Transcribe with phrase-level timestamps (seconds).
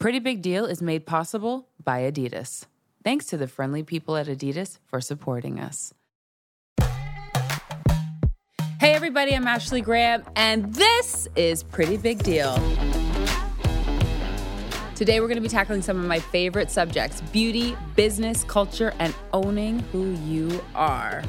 [0.00, 2.64] Pretty Big Deal is made possible by Adidas.
[3.04, 5.92] Thanks to the friendly people at Adidas for supporting us.
[8.80, 12.54] Hey, everybody, I'm Ashley Graham, and this is Pretty Big Deal.
[14.94, 19.14] Today, we're going to be tackling some of my favorite subjects beauty, business, culture, and
[19.34, 21.22] owning who you are.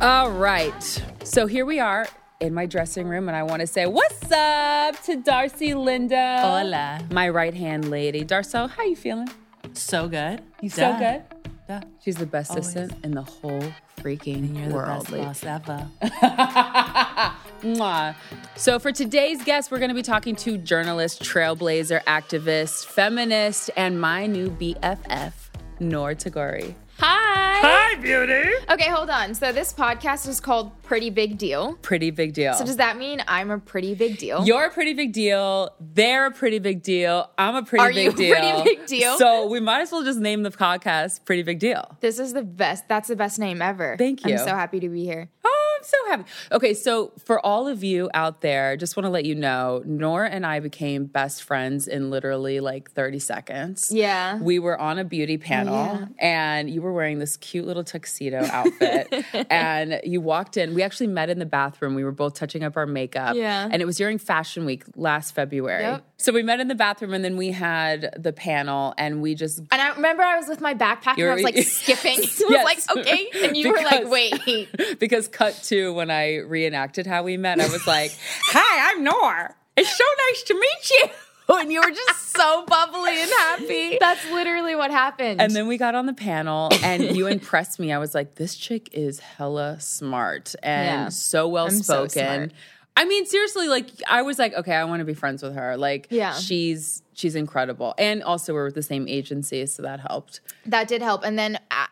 [0.00, 1.04] All right.
[1.22, 2.08] So here we are
[2.40, 6.38] in my dressing room, and I want to say, What's up to Darcy Linda?
[6.40, 7.00] Hola.
[7.10, 8.24] My right hand lady.
[8.24, 9.28] Darcel, how you feeling?
[9.74, 10.40] So good.
[10.60, 11.22] You so good?
[11.68, 11.82] Yeah.
[12.02, 12.66] She's the best Always.
[12.68, 13.62] assistant in the whole
[14.00, 15.06] freaking You're world.
[15.06, 17.36] the best boss ever.
[18.56, 24.00] So, for today's guest, we're going to be talking to journalist, trailblazer, activist, feminist, and
[24.00, 25.32] my new BFF,
[25.78, 26.74] Noor Tagouri.
[26.98, 27.79] Hi.
[28.00, 28.50] Beauty.
[28.70, 29.34] Okay, hold on.
[29.34, 31.74] So this podcast is called Pretty Big Deal.
[31.82, 32.54] Pretty big deal.
[32.54, 34.44] So does that mean I'm a pretty big deal?
[34.44, 35.70] You're a pretty big deal.
[35.80, 37.30] They're a pretty big deal.
[37.38, 38.36] I'm a pretty Are big you a deal.
[38.36, 39.18] pretty big deal?
[39.18, 41.96] So we might as well just name the podcast Pretty Big Deal.
[42.00, 42.88] this is the best.
[42.88, 43.96] That's the best name ever.
[43.98, 44.32] Thank you.
[44.34, 45.28] I'm so happy to be here.
[45.44, 46.24] Oh, I'm so happy.
[46.52, 50.28] Okay, so for all of you out there, just want to let you know, Nora
[50.28, 53.90] and I became best friends in literally like 30 seconds.
[53.90, 54.38] Yeah.
[54.38, 56.06] We were on a beauty panel Yeah.
[56.18, 59.24] and you were wearing this cute little tuxedo outfit.
[59.50, 60.74] and you walked in.
[60.74, 61.94] We actually met in the bathroom.
[61.94, 63.36] We were both touching up our makeup.
[63.36, 63.66] Yeah.
[63.70, 65.82] And it was during Fashion Week last February.
[65.84, 66.04] Yep.
[66.20, 69.60] So we met in the bathroom and then we had the panel and we just
[69.72, 72.18] And I remember I was with my backpack and I was like skipping.
[72.18, 73.28] I was like, okay.
[73.42, 74.68] And you were like, wait.
[74.98, 78.16] because cut to when I reenacted how we met, I was like,
[78.48, 79.56] "Hi, I'm Nor.
[79.76, 81.08] It's so nice to meet you."
[81.56, 83.98] And you were just so bubbly and happy.
[83.98, 85.40] That's literally what happened.
[85.40, 87.92] And then we got on the panel, and you impressed me.
[87.92, 91.08] I was like, "This chick is hella smart and Yeah.
[91.08, 92.52] so well I'm so spoken." smart.
[92.96, 95.76] I mean, seriously, like I was like, okay, I want to be friends with her.
[95.76, 96.34] Like, Yeah.
[96.34, 100.40] she's she's incredible, and also we're with the same agency, so that helped.
[100.66, 101.24] that did help.
[101.24, 101.86] And then I,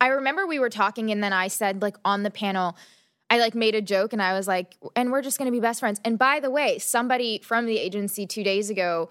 [0.00, 2.76] I remember we were talking, and then I said, like, on the panel,
[3.30, 5.80] I like made a joke, and I was like, and we're just gonna be best
[5.80, 6.00] friends.
[6.04, 9.10] And by the way, somebody from the agency two days ago,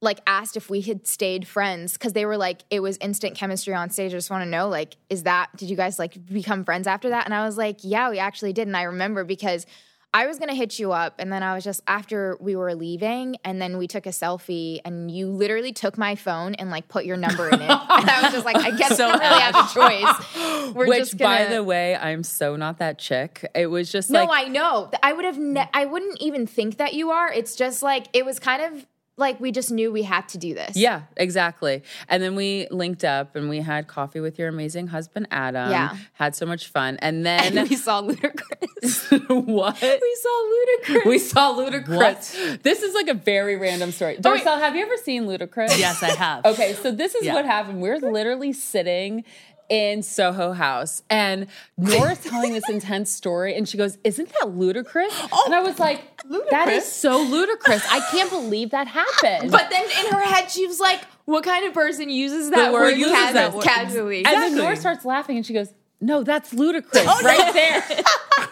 [0.00, 3.74] like, asked if we had stayed friends because they were like, it was instant chemistry
[3.74, 4.12] on stage.
[4.12, 7.08] I just want to know, like, is that, did you guys like become friends after
[7.10, 7.24] that?
[7.26, 8.66] And I was like, yeah, we actually did.
[8.66, 9.66] And I remember because
[10.14, 13.36] I was gonna hit you up, and then I was just after we were leaving,
[13.44, 17.04] and then we took a selfie, and you literally took my phone and like put
[17.04, 19.40] your number in it, and I was just like, I guess So I don't really
[19.40, 20.72] have a choice.
[20.74, 21.46] We're Which, gonna.
[21.46, 23.44] by the way, I'm so not that chick.
[23.56, 24.88] It was just no, like I know.
[25.02, 25.36] I would have.
[25.36, 27.32] Ne- I wouldn't even think that you are.
[27.32, 28.86] It's just like it was kind of
[29.16, 30.76] like we just knew we had to do this.
[30.76, 31.82] Yeah, exactly.
[32.08, 35.70] And then we linked up and we had coffee with your amazing husband, Adam.
[35.70, 35.96] Yeah.
[36.14, 36.96] Had so much fun.
[37.00, 39.28] And then And we saw Ludacris.
[39.46, 39.80] what?
[39.80, 41.04] we saw Ludacris.
[41.06, 42.62] We saw Ludacris.
[42.62, 44.18] This is like a very random story.
[44.24, 44.42] Oh, wait.
[44.44, 45.78] Darcel, have you ever seen Ludacris?
[45.78, 46.44] yes, I have.
[46.44, 47.34] Okay, so this is Yeah.
[47.34, 47.80] what happened.
[47.80, 49.24] We're literally sitting
[49.68, 55.12] in Soho House, and Nora's telling this intense story, and she goes, "Isn't that ludicrous?"
[55.32, 57.84] Oh, and I was like, "That is so ludicrous!
[57.90, 61.64] I can't believe that happened." But then in her head, she was like, "What kind
[61.66, 63.64] of person uses that word word, uses cas- that word.
[63.64, 67.82] casually?" And then Nora starts laughing and she goes, No, that's ludicrous oh, right there.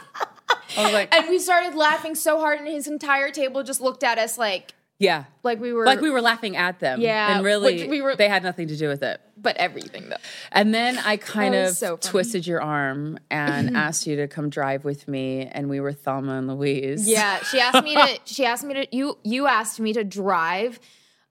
[0.79, 4.03] I was like, and we started laughing so hard, and his entire table just looked
[4.03, 5.25] at us like, Yeah.
[5.43, 7.01] like we were, Like we were laughing at them.
[7.01, 9.21] Yeah, And really, we were- they had nothing to do with it.
[9.37, 10.17] but everything though.
[10.53, 14.85] And then I kind of so twisted your arm and asked you to come drive
[14.85, 17.09] with me, and we were Thelma and Louise.
[17.09, 18.19] Yeah, she asked me to.
[18.25, 18.87] She asked me to.
[18.97, 20.79] You you asked me to drive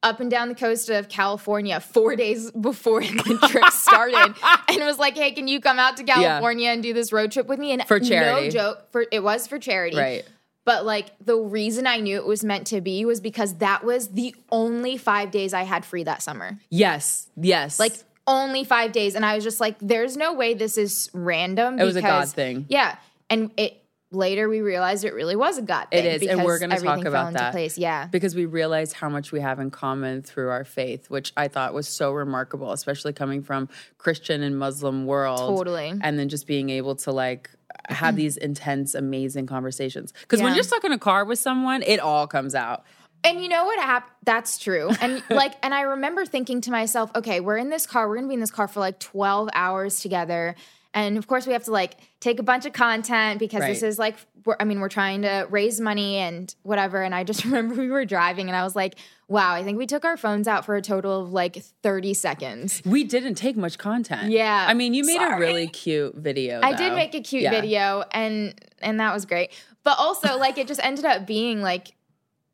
[0.04, 4.36] up and down the coast of California four days before the trip started,
[4.68, 7.32] and it was like, "Hey, can you come out to California and do this road
[7.32, 8.48] trip with me?" And For charity.
[8.48, 10.26] no joke, for it was for charity, Right.
[10.64, 14.10] But like the reason I knew it was meant to be was because that was
[14.10, 16.60] the only five days I had free that summer.
[16.70, 17.30] Yes.
[17.36, 17.80] Yes.
[17.80, 17.94] Like
[18.28, 21.84] only five days, and I was just like, "There's no way this is random." It
[21.84, 22.66] was a God thing.
[22.70, 22.96] Yeah,
[23.30, 26.06] and it later we realized it really was a God thing.
[26.06, 27.52] It is, and we're going to talk about that.
[27.52, 27.78] Place.
[27.78, 31.48] Yeah, because we realized how much we have in common through our faith, which I
[31.48, 35.40] thought was so remarkable, especially coming from Christian and Muslim world.
[35.40, 35.94] Totally.
[36.02, 37.50] and then just being able to like
[37.90, 38.18] have mm.
[38.18, 40.14] these intense, amazing conversations.
[40.22, 42.84] Because when you're stuck in a car with someone, it all comes out.
[43.24, 44.14] And you know what happened?
[44.24, 44.92] That's true.
[45.00, 48.08] And like, and I remember thinking to myself, okay, we're in this car.
[48.08, 50.56] We're gonna be in this car for like 12 hours together.
[50.94, 53.98] And of course, we have to like take a bunch of content because this is
[53.98, 57.02] like, we're, I mean, we're trying to raise money and whatever.
[57.02, 58.96] And I just remember we were driving and I was like,
[59.30, 62.82] wow, I think we took our phones out for a total of like 30 seconds.
[62.86, 64.32] We didn't take much content.
[64.32, 64.66] Yeah.
[64.68, 66.60] I mean, you made a really cute video.
[66.62, 67.52] I did make a cute Yeah.
[67.52, 69.52] video and and that was great.
[69.84, 71.94] But also like it just ended up being like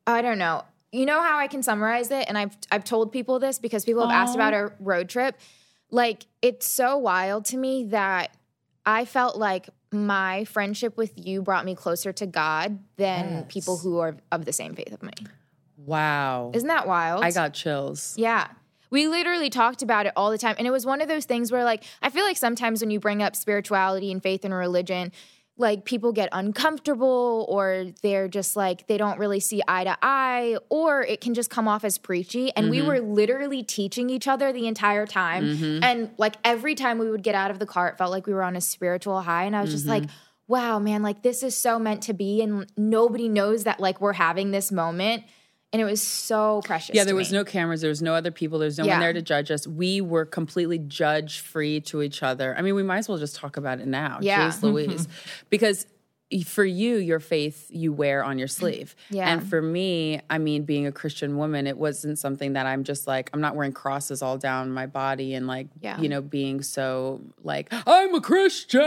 [0.05, 0.63] I don't know.
[0.91, 4.07] you know how I can summarize it, and I've I've told people this because people
[4.07, 5.35] have asked about our road trip.
[5.91, 8.35] Like it's so wild to me that
[8.85, 13.45] I felt like my friendship with you brought me closer to God than Yes.
[13.47, 15.13] people who are of the same faith of me.
[15.77, 16.51] Wow.
[16.53, 17.23] Isn't that wild?
[17.23, 18.13] I got chills.
[18.17, 18.47] Yeah.
[18.89, 20.55] We literally talked about it all the time.
[20.57, 22.99] And it was one of those things where, like, I feel like sometimes when you
[23.01, 25.11] bring up spirituality and faith and religion,
[25.59, 30.57] like people get uncomfortable or they're just like, they don't really see eye to eye,
[30.69, 32.51] or it can just come off as preachy.
[32.55, 32.87] And we mm-hmm.
[32.87, 35.43] were literally teaching each other the entire time.
[35.45, 35.83] Mm-hmm.
[35.83, 38.33] And like every time we would get out of the car, it felt like we
[38.33, 39.45] were on a spiritual high.
[39.45, 40.13] And I was just like, mm-hmm.
[40.47, 42.41] wow, man, like this is so meant to be.
[42.41, 45.23] And nobody knows that like we're having this moment.
[45.73, 46.95] And it was so precious.
[46.95, 47.39] Yeah, there was me.
[47.39, 47.81] no cameras.
[47.81, 48.57] There was no other people.
[48.57, 48.93] There's no Yeah.
[48.93, 49.67] one there to judge us.
[49.67, 52.55] We were completely judge free to each other.
[52.57, 54.19] I mean, we might as well just talk about it now.
[54.21, 54.47] Yeah.
[54.49, 55.07] Jeez Louise.
[55.07, 55.11] Mm-hmm.
[55.49, 55.85] because
[56.45, 58.95] for you, your faith you wear on your sleeve.
[59.09, 59.29] Yeah.
[59.31, 63.07] And for me, I mean, being a Christian woman, it wasn't something that I'm just
[63.07, 65.99] like, I'm not wearing crosses all down my body and like, Yeah.
[65.99, 68.81] you know, being so like, I'm a Christian.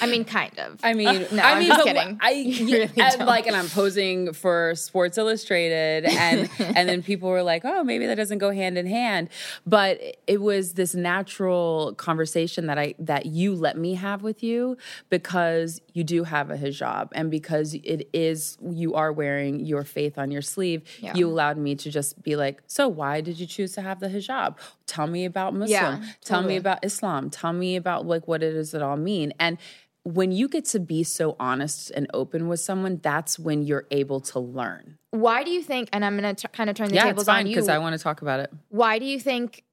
[0.00, 0.80] I mean, kind of.
[0.82, 2.18] I mean, No, I I'm mean, just kidding.
[2.20, 7.28] I You really and, like, and I'm posing for Sports Illustrated, and and then people
[7.28, 9.28] were like, "Oh, maybe that doesn't go hand in hand."
[9.66, 14.76] But it was this natural conversation that I that you let me have with you
[15.10, 20.18] because you do have a hijab, and because it is you are wearing your faith
[20.18, 20.82] on your sleeve.
[21.00, 21.14] Yeah.
[21.14, 24.08] You allowed me to just be like, "So why did you choose to have the
[24.08, 24.56] hijab?
[24.86, 26.02] Tell me about Muslim.
[26.02, 27.30] Yeah, Tell me about Islam.
[27.30, 29.58] Tell me about like what it is it all mean." And
[30.04, 34.20] when you get to be so honest and open with someone, that's when you're able
[34.20, 34.96] to learn.
[35.10, 35.90] Why do you think?
[35.92, 37.54] And I'm going to kind of turn the yeah, tables it's fine on you.
[37.54, 38.50] because I want to talk about it.
[38.68, 39.64] why do you think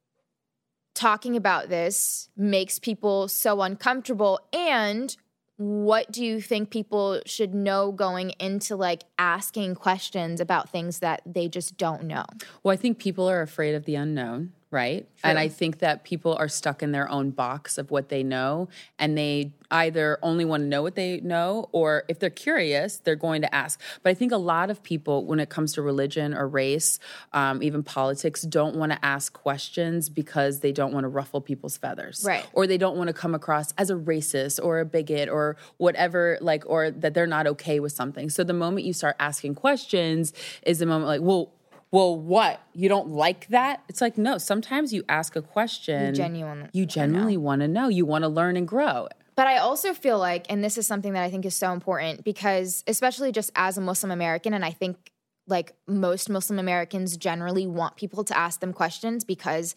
[0.93, 4.39] talking about this makes people so uncomfortable?
[4.51, 5.15] And
[5.57, 11.21] what do you think people should know going into like asking questions about things that
[11.25, 12.25] they just don't know?
[12.63, 15.07] Well, I think people are afraid of the unknown, right?
[15.23, 18.67] And I think that people are stuck in their own box of what they know,
[18.99, 23.15] and they either only want to know what they know, or if they're curious, they're
[23.15, 23.79] going to ask.
[24.03, 26.99] But I think a lot of people, when it comes to religion or race,
[27.31, 31.77] um, even politics, don't want to ask questions because they don't want to ruffle people's
[31.77, 32.45] feathers, Right.
[32.51, 36.37] Or they don't want to come across as a racist or a bigot or whatever,
[36.41, 38.29] like, or that they're not okay with something.
[38.29, 40.33] So the moment you start asking questions
[40.63, 41.54] is the moment, like, well
[41.95, 42.59] well, what?
[42.73, 43.81] You don't like that?
[43.87, 46.13] It's like, no, sometimes you ask a question.
[46.13, 47.87] genuinely You genuinely want to know.
[47.87, 49.07] You want to learn and grow.
[49.37, 52.25] But I also feel like, and this is something that I think is so important
[52.25, 55.13] because, especially just as a Muslim American, and I think
[55.47, 59.73] like most Muslim Americans generally want people to ask them questions because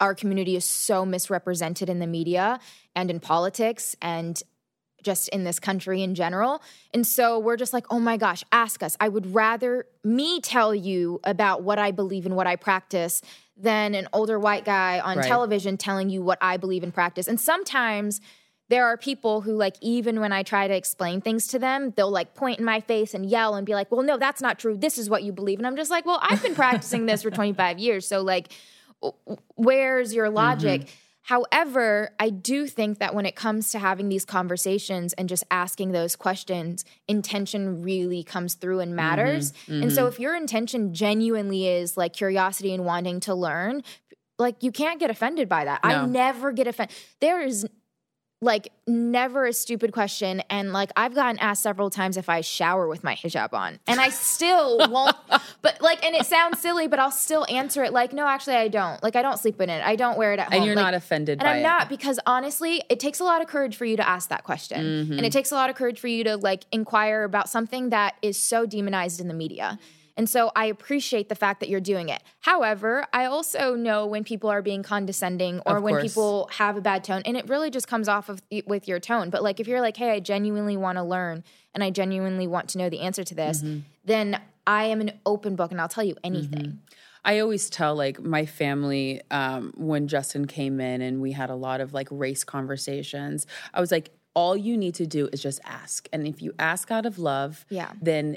[0.00, 2.58] our community is so misrepresented in the media
[2.96, 4.42] and in politics and
[5.02, 6.62] just in this country in general.
[6.94, 8.96] And so we're just like, oh my gosh, ask us.
[9.00, 13.22] I would rather me tell you about what I believe and what I practice
[13.56, 15.26] than an older white guy on Right.
[15.26, 17.26] television telling you what I believe and practice.
[17.28, 18.20] And sometimes
[18.70, 22.10] there are people who like even when I try to explain things to them, they'll
[22.10, 24.76] like point in my face and yell and be like, "Well, no, that's not true.
[24.76, 27.30] This is what you believe." And I'm just like, "Well, I've been practicing this for
[27.32, 28.06] 25 years.
[28.06, 28.52] So like
[29.56, 30.90] where's your logic?" Mm-hmm.
[31.30, 35.92] However, I do think that when it comes to having these conversations and just asking
[35.92, 38.96] those questions, intention really comes through and mm-hmm.
[38.96, 39.52] matters.
[39.68, 40.08] And so mm-hmm.
[40.08, 43.84] if your intention genuinely is like curiosity and wanting to learn,
[44.40, 45.78] like you can't get offended by that.
[45.84, 46.96] I never get offended.
[47.20, 47.64] There is
[48.42, 52.88] like never a stupid question and like I've gotten asked several times if I shower
[52.88, 55.14] with my hijab on and I still won't
[55.60, 58.68] but like and it sounds silly but I'll still answer it like no actually I
[58.68, 60.74] don't like I don't sleep in it I don't wear it at home And you're
[60.74, 61.62] Like, not offended and I'm it.
[61.62, 64.80] not because honestly, it takes a lot of courage for you to ask that question.
[64.84, 65.12] Mm-hmm.
[65.12, 68.14] And it takes a lot of courage for you to like inquire about something that
[68.22, 69.78] is so demonized in the media.
[70.20, 72.22] And so I appreciate the fact that you're doing it.
[72.40, 77.04] However, I also know when people are being condescending or when people have a bad
[77.04, 79.30] tone and it really just comes off of with your tone.
[79.30, 82.68] But like if you're like, "Hey, I genuinely want to learn and I genuinely want
[82.72, 83.78] to know the answer to this," Mm-hmm.
[84.04, 86.80] then I am an open book and I'll tell you anything.
[87.24, 91.54] I always tell like my family um, when Justin came in and we had a
[91.54, 93.46] lot of like race conversations.
[93.72, 96.90] I was like, all you need to do is just ask, and if you ask
[96.90, 97.92] out of love, Yeah.
[98.02, 98.36] then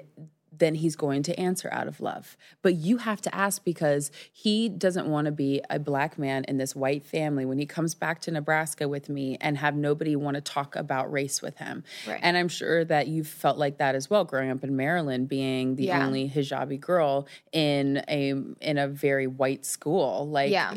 [0.58, 2.38] then he's going to answer out of love.
[2.62, 6.58] But you have to ask because he doesn't want to be a black man in
[6.58, 10.36] this white family when he comes back to Nebraska with me and have nobody want
[10.36, 11.84] to talk about race with him.
[12.08, 12.20] Right.
[12.22, 15.76] And I'm sure that you've felt like that as well growing up in Maryland being
[15.76, 16.06] the Yeah.
[16.06, 18.30] only hijabi girl in a
[18.62, 20.28] in a very white school.
[20.30, 20.76] Like Yeah.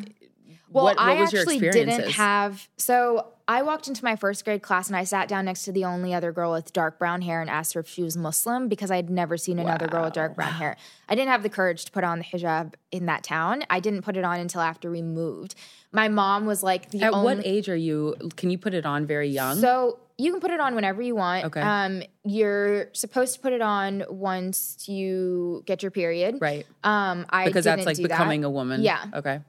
[0.68, 1.97] Well, what, what I was actually experiences?
[1.99, 5.65] didn't have so I walked into my first grade class and I sat down next
[5.67, 8.17] to the only other girl with dark brown hair and asked her if she was
[8.17, 10.76] Muslim because I had never seen another girl with dark brown hair.
[11.09, 13.62] I didn't have the courage to put on the hijab in that town.
[13.71, 15.55] I didn't put it on until after we moved.
[15.93, 17.37] My mom was like the At only.
[17.37, 18.17] what age are you?
[18.35, 19.59] Can you put it on very young?
[19.61, 21.45] So you can put it on whenever you want.
[21.45, 21.61] Okay.
[21.61, 26.38] Um, you're supposed to put it on once you get your period.
[26.41, 26.67] right.
[26.83, 28.49] Um, I Because that's like becoming that.
[28.49, 28.83] a woman.
[28.83, 29.05] Yeah.
[29.15, 29.41] Okay.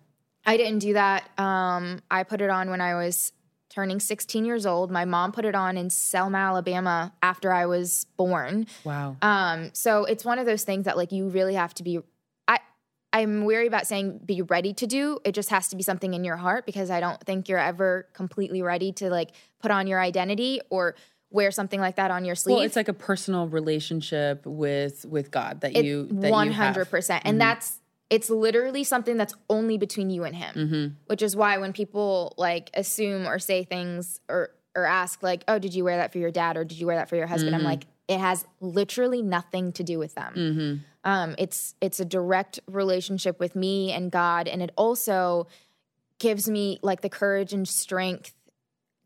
[0.46, 1.28] I didn't do that.
[1.40, 3.34] Um, I put it on when I was
[3.70, 4.92] turning 16 years old.
[4.92, 8.68] My mom put it on in Selma, Alabama after I was born.
[8.84, 9.18] Wow.
[9.22, 12.00] Um, so it's one of those things that like you really have to be
[12.48, 12.60] I
[13.14, 15.20] I'm weary about saying be ready to do.
[15.26, 18.08] It just has to be something in your heart because I don't think you're ever
[18.14, 20.96] completely ready to like put on your identity or
[21.30, 22.56] wear something like that on your sleeve.
[22.56, 26.82] well, it's like a personal relationship with with God that you that one you hundred
[26.86, 26.90] have.
[26.90, 27.80] percent, and that's
[28.10, 30.56] it's literally something that's only between you and him.
[30.56, 30.88] Mm-hmm.
[31.08, 35.60] Which is why when people like assume or say things or or ask like, "Oh,
[35.60, 37.56] did you wear that for your dad or did you wear that for your husband?"
[37.56, 37.66] Mm-hmm.
[37.66, 40.34] I'm like, it has literally nothing to do with them.
[41.04, 45.48] Um, it's it's a direct relationship with me and God, and it also
[46.20, 48.34] gives me like the courage and strength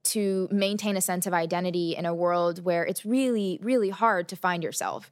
[0.04, 4.36] to maintain a sense of identity in a world where it's really, really hard to
[4.36, 5.12] find yourself.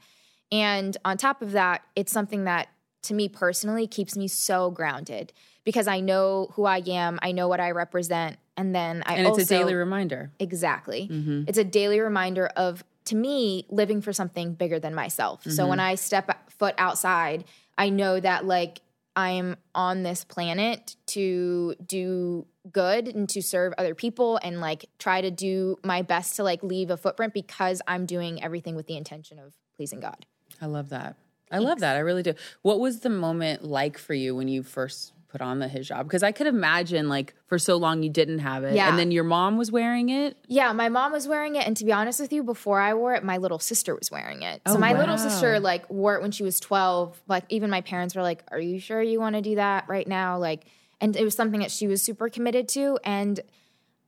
[0.52, 2.70] And on top of that, it's something that
[3.04, 7.48] to me personally keeps me so grounded because I know who I am, I know
[7.48, 10.32] what I represent, and then I And it's also a daily reminder.
[10.40, 11.08] Exactly.
[11.12, 11.44] Mm-hmm.
[11.48, 15.44] It's a daily reminder of, to me, living for something bigger than myself.
[15.44, 15.88] So when mm-hmm.
[15.88, 17.46] I step foot outside,
[17.78, 18.82] I know that like
[19.16, 25.22] I'm on this planet to do good and to serve other people and like try
[25.22, 28.98] to do my best to like leave a footprint because I'm doing everything with the
[28.98, 30.26] intention of pleasing God.
[30.62, 31.16] I love that.
[31.52, 31.96] I love that.
[31.96, 32.34] I really do.
[32.62, 36.04] What was the moment like for you when you first put on the hijab?
[36.04, 38.90] Because I could imagine like for so long you didn't have it, Yeah.
[38.90, 40.38] and then your mom was wearing it.
[40.48, 43.14] Yeah, my mom was wearing it, and to be honest with you, before I wore
[43.16, 44.62] it, my little sister was wearing it.
[44.68, 45.00] So Oh, my wow.
[45.00, 47.22] little sister like wore it when she was twelve.
[47.28, 50.08] Like even my parents were like, "Are you sure you want to do that right
[50.08, 50.66] now?" Like,
[51.02, 52.98] and it was something that she was super committed to.
[53.04, 53.40] And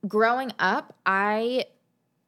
[0.06, 1.66] growing up, I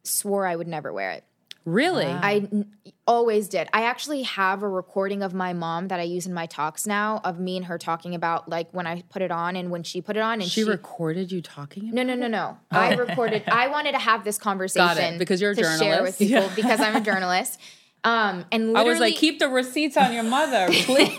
[0.05, 1.25] swore I would never wear it.
[1.65, 2.07] Really?
[2.07, 2.73] I n-
[3.07, 3.69] always did.
[3.73, 7.21] I actually have a recording of my mom that I use in my talks now
[7.25, 10.01] of me and her talking about like when I put it on and when she
[10.01, 10.41] put it on.
[10.41, 11.85] And she, she, recorded you talking.
[11.85, 12.59] About no, no, no, no.
[12.71, 13.45] I recorded.
[13.49, 16.21] I wanted to have this conversation because you're a to share journalist.
[16.21, 17.61] with people because I'm a journalist.
[18.05, 21.19] Um, and I was like, keep the receipts on your mother, please.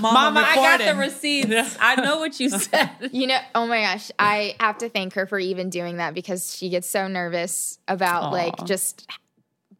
[0.00, 1.76] Mama, Mama, I got the receipts.
[1.80, 2.90] I know what you said.
[3.12, 6.56] you know, oh my gosh, I have to thank her for even doing that because
[6.56, 9.06] she gets so nervous about like just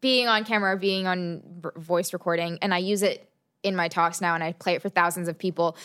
[0.03, 1.43] being on camera, being on
[1.77, 3.31] voice recording, and I use it
[3.63, 5.77] in my talks now, and I play it for thousands of people.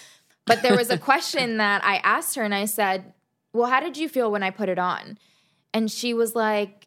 [0.46, 3.13] But there was a question that I asked her, and I said,
[3.53, 5.18] "Well, how did you feel when I put it on?"
[5.74, 6.82] And she was like,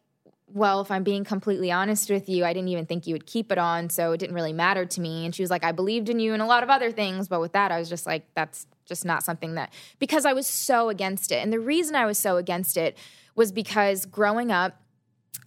[0.53, 3.51] well, if I'm being completely honest with you, I didn't even think you would keep
[3.51, 5.25] it on, so it didn't really matter to me.
[5.25, 7.41] And she was like, I believed in you and a lot of other things, but
[7.41, 10.89] with that, I was just like, that's just not something that because I was so
[10.89, 11.43] against it.
[11.43, 12.97] And the reason I was so against it
[13.35, 14.81] was because growing up,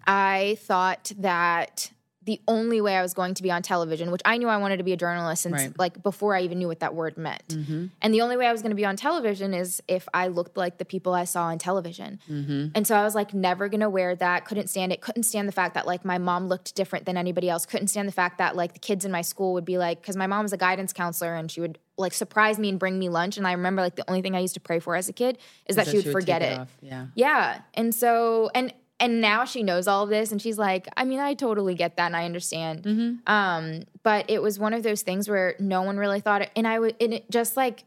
[0.07, 1.90] I thought that
[2.23, 4.77] the only way I was going to be on television, which I knew I wanted
[4.77, 5.79] to be a journalist since Right.
[5.79, 7.49] like before I even knew what that word meant.
[7.49, 7.87] Mm-hmm.
[8.03, 10.57] And the only way I was going to be on television is if I looked
[10.59, 12.21] like the people I saw on television.
[12.31, 12.69] Mm-hmm.
[12.75, 15.49] And so I was like never going to wear that, couldn't stand it, couldn't stand
[15.49, 18.37] the fact that like my mom looked different than anybody else, couldn't stand the fact
[18.37, 20.59] that like the kids in my school would be like cuz my mom was a
[20.59, 23.83] guidance counselor and she would like surprise me and bring me lunch and I remember
[23.83, 25.97] like the only thing I used to pray for as a kid is that, she
[25.97, 26.69] would would forget take it.
[26.83, 27.07] Yeah.
[27.15, 27.61] Yeah.
[27.75, 31.19] And so and and now she knows all of this and she's like, I mean,
[31.19, 32.85] I totally get that and I understand.
[32.85, 33.33] Mm-hmm.
[33.33, 36.69] Um, but it was one of those things where no one really thought it and
[36.69, 37.85] I would and it just like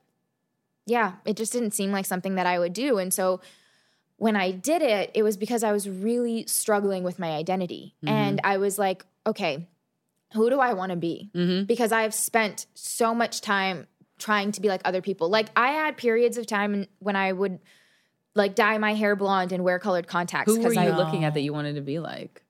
[0.86, 2.98] yeah, it just didn't seem like something that I would do.
[2.98, 3.39] And so
[4.17, 7.96] when I did it, it was because I was really struggling with my identity.
[8.03, 8.13] Mm-hmm.
[8.13, 9.67] And I was like, okay,
[10.34, 11.32] who do I want to be?
[11.34, 11.65] Mm-hmm.
[11.65, 15.29] Because I've spent so much time trying to be like other people.
[15.29, 17.60] Like I had periods of time when I would
[18.36, 21.34] like dye my hair blonde and wear colored contacts Who were you I looking at
[21.36, 22.42] that you wanted to be like?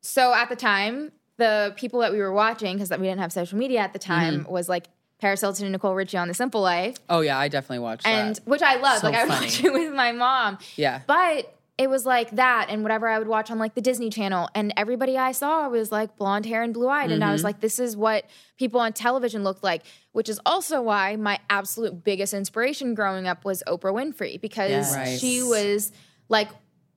[0.00, 3.58] so at the time, the people that we were watching, because we didn't have social
[3.58, 4.52] media at the time, Mm-hmm.
[4.52, 4.86] was like
[5.20, 8.36] Paris Hilton and Nicole Richie on The Simple Life, Oh yeah, I definitely watched and
[8.36, 8.46] that.
[8.46, 9.00] which I love.
[9.00, 9.46] So like I funny.
[9.46, 10.58] watch it with my mom.
[10.76, 11.00] Yeah.
[11.06, 14.48] But it was like that and whatever I would watch on like the Disney Channel.
[14.54, 17.10] And everybody I saw was like blonde hair and blue eyed.
[17.10, 17.32] And I Mm-hmm.
[17.32, 18.24] was like, this is what
[18.56, 23.44] people on television looked like, which is also why my absolute biggest inspiration growing up
[23.44, 25.18] was Oprah Winfrey because Yes.
[25.20, 25.90] she was
[26.28, 26.48] like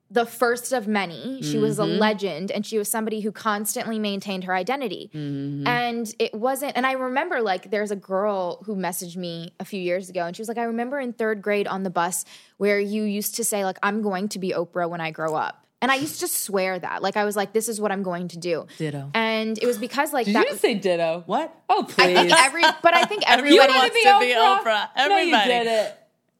[0.09, 1.41] the first of many.
[1.41, 1.99] She was a Mm-hmm.
[1.99, 5.09] legend and she was somebody who constantly maintained her identity.
[5.13, 5.67] Mm-hmm.
[5.67, 9.81] And it wasn't, and I remember like there's a girl who messaged me a few
[9.81, 12.23] years ago and she was like, I remember in third grade on the bus
[12.57, 15.63] where you used to say, like, I'm going to be Oprah when I grow up.
[15.79, 17.03] And I used to swear that.
[17.03, 18.65] Like, I was like, this is what I'm going to do.
[18.79, 19.11] Ditto.
[19.13, 21.21] And it was because, like, Did that you just say ditto?
[21.27, 21.53] What?
[21.69, 22.15] Oh, I please.
[22.17, 24.87] think every, but I think You everybody wanted wanted to be Oprah.
[24.97, 25.49] No, you Everybody.
[25.49, 25.93] didn't.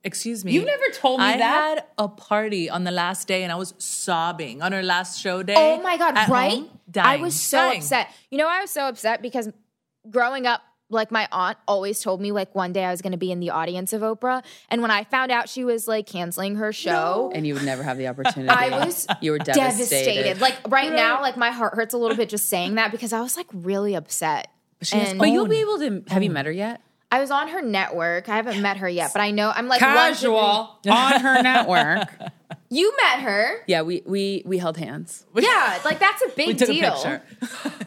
[0.08, 0.54] Excuse me.
[0.54, 1.78] You never told me I that.
[1.78, 5.44] had a party on the last day and I was sobbing on her last show
[5.44, 5.56] day.
[5.58, 6.54] Oh my god, at right?
[6.54, 7.80] home, I was so dying.
[7.82, 8.10] upset.
[8.32, 9.50] You know, I was so upset because
[10.10, 13.18] growing up, like my aunt always told me like one day I was going to
[13.18, 16.56] be in the audience of Oprah, and when I found out she was like canceling
[16.56, 18.48] her show, And you would never have the opportunity.
[18.48, 19.90] I was you were devastated.
[20.14, 20.40] devastated.
[20.42, 23.20] Like right now, like my heart hurts a little bit just saying that because I
[23.20, 24.48] was like really upset.
[24.82, 26.04] she has And But you'll be able to.
[26.08, 26.80] Have you met her yet?
[27.12, 28.28] I was on her network.
[28.30, 30.36] I haven't met her yet, but I know I'm like once every-
[30.92, 32.10] on her network.
[32.70, 35.26] You met her, Yeah, we we we held hands.
[35.36, 35.80] yeah.
[35.86, 36.92] Like that's a big We took deal.
[36.92, 37.22] a picture.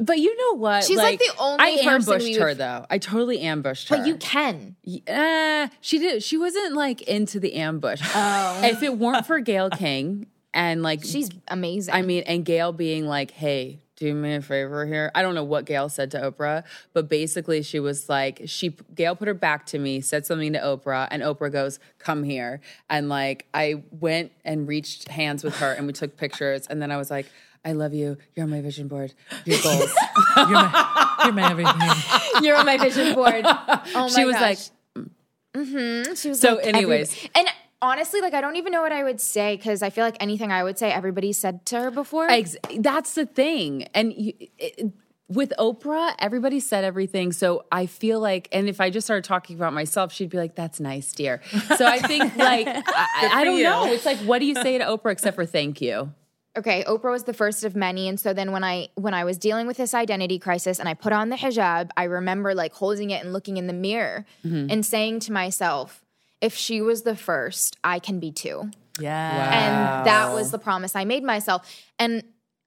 [0.00, 0.82] But you know what?
[0.82, 2.86] She's, like, the only I person ambushed her would- though.
[2.90, 3.96] I totally ambushed her.
[3.98, 4.74] But you can.
[5.06, 6.24] Uh, she did.
[6.24, 8.00] She wasn't like into the ambush.
[8.14, 8.60] Oh.
[8.64, 11.94] If it weren't for Gayle King and like She's amazing.
[11.94, 15.44] I mean, and Gayle being like, "Hey, do me a favor here." I don't know
[15.44, 19.66] what Gayle said to Oprah, but basically, she was like, she Gayle put her back
[19.66, 24.32] to me, said something to Oprah, and Oprah goes, "Come here," and like I went
[24.44, 27.26] and reached hands with her, and we took pictures, and then I was like.
[27.62, 28.16] I love you.
[28.34, 29.12] You're on my vision board.
[29.44, 29.92] Your goals.
[30.38, 32.42] You're my, you're my everything.
[32.42, 33.44] You're on my vision board.
[33.44, 34.70] Oh my she was gosh.
[34.96, 37.14] like, She was So like, anyways.
[37.14, 37.48] every- and
[37.82, 40.52] honestly, like I don't even know what I would say because I feel like anything
[40.52, 42.30] I would say, everybody said to her before.
[42.30, 43.84] Ex- that's the thing.
[43.94, 44.92] And you, it,
[45.28, 47.30] with Oprah, everybody said everything.
[47.32, 50.56] So I feel like, and if I just started talking about myself, she'd be like,
[50.56, 51.40] "That's nice, dear."
[51.76, 53.62] So I think, like, I, I don't you.
[53.64, 53.86] know.
[53.86, 56.12] It's like, what do you say to Oprah except for thank you?
[56.58, 59.38] okay, Oprah was the first of many, and so then when I when I was
[59.38, 63.10] dealing with this identity crisis and I put on the hijab, I remember like holding
[63.10, 64.66] it and looking in the mirror Mm-hmm.
[64.68, 66.04] and saying to myself,
[66.40, 69.50] "If she was the first, I can be too." Yeah.
[69.52, 71.66] and that was the promise I made myself.
[71.98, 72.22] And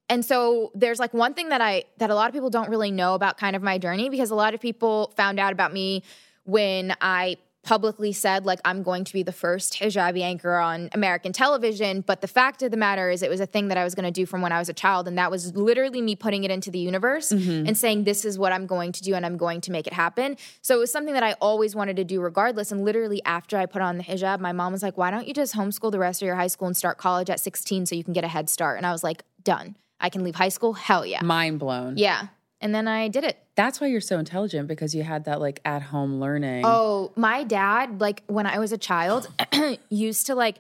[0.09, 2.91] and so there's like one thing that I that a lot of people don't really
[2.91, 6.03] know about kind of my journey because a lot of people found out about me
[6.43, 11.31] when I publicly said like I'm going to be the first hijabi anchor on American
[11.31, 12.01] television.
[12.01, 14.05] But the fact of the matter is it was a thing that I was going
[14.05, 15.07] to do from when I was a child.
[15.07, 17.65] And that was literally me putting it into the universe mm-hmm.
[17.65, 19.93] and saying this is what I'm going to do and I'm going to make it
[19.93, 20.37] happen.
[20.61, 22.71] So it was something that I always wanted to do regardless.
[22.71, 25.33] And literally after I put on the hijab my mom was like why don't you
[25.33, 28.03] just homeschool the rest of your high school and start college at 16 so you
[28.03, 28.77] can get a head start?
[28.77, 29.77] And I was like done.
[29.99, 30.73] I can leave high school?
[30.73, 31.21] Hell yeah.
[31.23, 31.97] Mind blown.
[31.97, 32.27] yeah
[32.63, 35.59] and then I did it That's why you're so intelligent because you had that like
[35.65, 36.63] at home learning.
[36.65, 39.27] Oh, my dad, like when I was a child,
[39.89, 40.55] used to like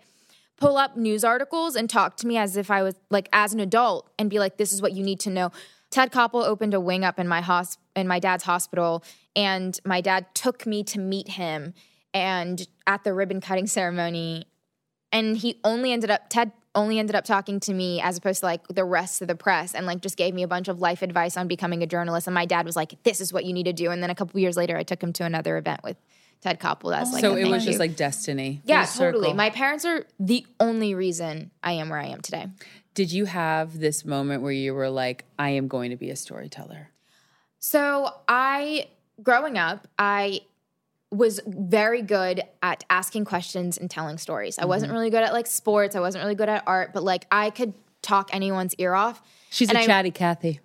[0.57, 3.59] pull up news articles and talk to me as if I was like as an
[3.59, 5.51] adult and be like, this is what you need to know.
[5.89, 9.03] Ted Koppel opened a wing up in my hosp- in my dad's hospital,
[9.35, 11.73] and my dad took me to meet him
[12.13, 14.45] and at the ribbon cutting ceremony.
[15.11, 18.45] And he only ended up Ted only ended up talking to me as opposed to
[18.45, 21.01] like the rest of the press and like just gave me a bunch of life
[21.01, 22.27] advice on becoming a journalist.
[22.27, 23.91] And my dad was like, This is what you need to do.
[23.91, 25.97] And then a couple years later I took him to another event with
[26.41, 26.91] Ted Koppel.
[26.91, 28.61] That's like so it was just like destiny.
[28.65, 29.23] Yeah, totally.
[29.23, 29.33] circle.
[29.35, 32.47] My parents are the only reason I am where I am today.
[32.93, 36.15] Did you have this moment where you were like, I am going to be a
[36.15, 36.89] storyteller?
[37.59, 38.87] So I,
[39.23, 40.41] growing up, I
[41.13, 44.57] was very good at asking questions and telling stories.
[44.57, 44.97] I wasn't mm-hmm.
[44.97, 45.95] really good at like sports.
[45.95, 49.21] I wasn't really good at art, but like I could talk anyone's ear off.
[49.49, 50.59] She's And a I- chatty Cathy.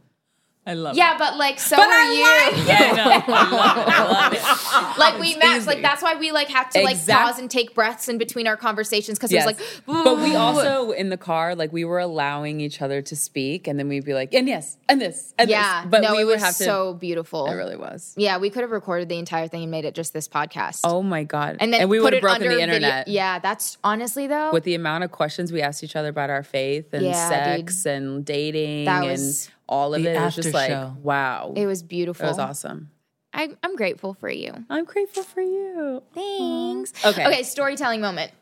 [0.69, 0.99] I love it.
[0.99, 2.25] Yeah, but like so are you.
[2.25, 2.69] it.
[2.69, 3.35] I know.
[3.35, 3.91] I love it.
[3.91, 4.99] I love it.
[4.99, 5.67] like we met, easy.
[5.67, 8.47] like that's why we like have to like Exact- pause and take breaths in between
[8.47, 9.45] our conversations because Yes.
[9.49, 10.05] it was like.
[10.05, 13.79] but we also in the car, like we were allowing each other to speak, and
[13.79, 15.91] then we'd be like, and yes, and this, and yeah, this.
[15.91, 16.65] But no, we it would was have to.
[16.65, 17.47] so beautiful.
[17.47, 18.13] it really was.
[18.19, 20.81] yeah, we could have recorded the entire thing and made it just this podcast.
[20.85, 21.57] Oh my god!
[21.61, 23.09] and then and we would have it broken under the video- internet.
[23.09, 24.53] Yeah, that's honestly though.
[24.53, 27.87] With the amount of questions we asked each other about our faith and Yeah, sex
[27.87, 30.97] and dating That and was- all of The it, it was just like show.
[31.03, 31.53] wow.
[31.57, 32.25] it was beautiful.
[32.25, 32.91] It was awesome.
[33.33, 34.65] I, I'm grateful for you.
[34.71, 36.03] I'm grateful for you.
[36.15, 36.93] Thanks.
[37.05, 37.27] Okay.
[37.27, 38.33] Okay, storytelling moment.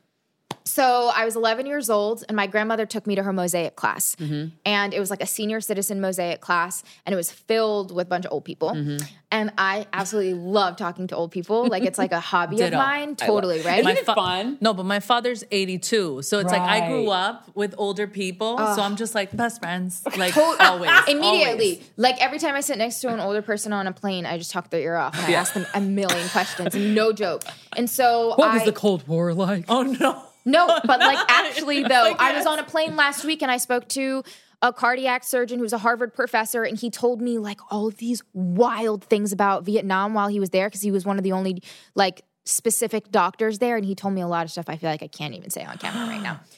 [0.66, 4.16] So I was 11 years old, and my grandmother took me to her mosaic class,
[4.16, 4.48] Mm-hmm.
[4.64, 8.10] and it was like a senior citizen mosaic class, and it was filled with a
[8.10, 8.96] bunch of old people, Mm-hmm.
[9.30, 11.66] and I absolutely love talking to old people.
[11.68, 13.14] Like it's like a hobby of mine.
[13.16, 13.78] Totally, right?
[13.80, 14.58] Isn't it fun?
[14.60, 16.22] No, but my father's 82.
[16.22, 18.56] So it's like I grew up with older people.
[18.58, 20.02] So I'm just like best friends.
[20.16, 20.90] Like To- always.
[21.08, 21.90] Immediately, always.
[21.96, 24.50] like every time I sit next to an older person on a plane, I just
[24.50, 27.42] talk their ear off and I ask them a million questions, and no joke.
[27.76, 29.66] And so What I, was the Cold War like?
[29.68, 30.22] Oh no.
[30.46, 33.88] No, but like actually though, I was on a plane last week and I spoke
[33.90, 34.22] to
[34.62, 38.22] a cardiac surgeon who's a Harvard professor, and he told me like all of these
[38.32, 41.62] wild things about Vietnam while he was there because he was one of the only
[41.94, 45.02] like specific doctors there, and he told me a lot of stuff I feel like
[45.02, 46.40] I can't even say on camera right now.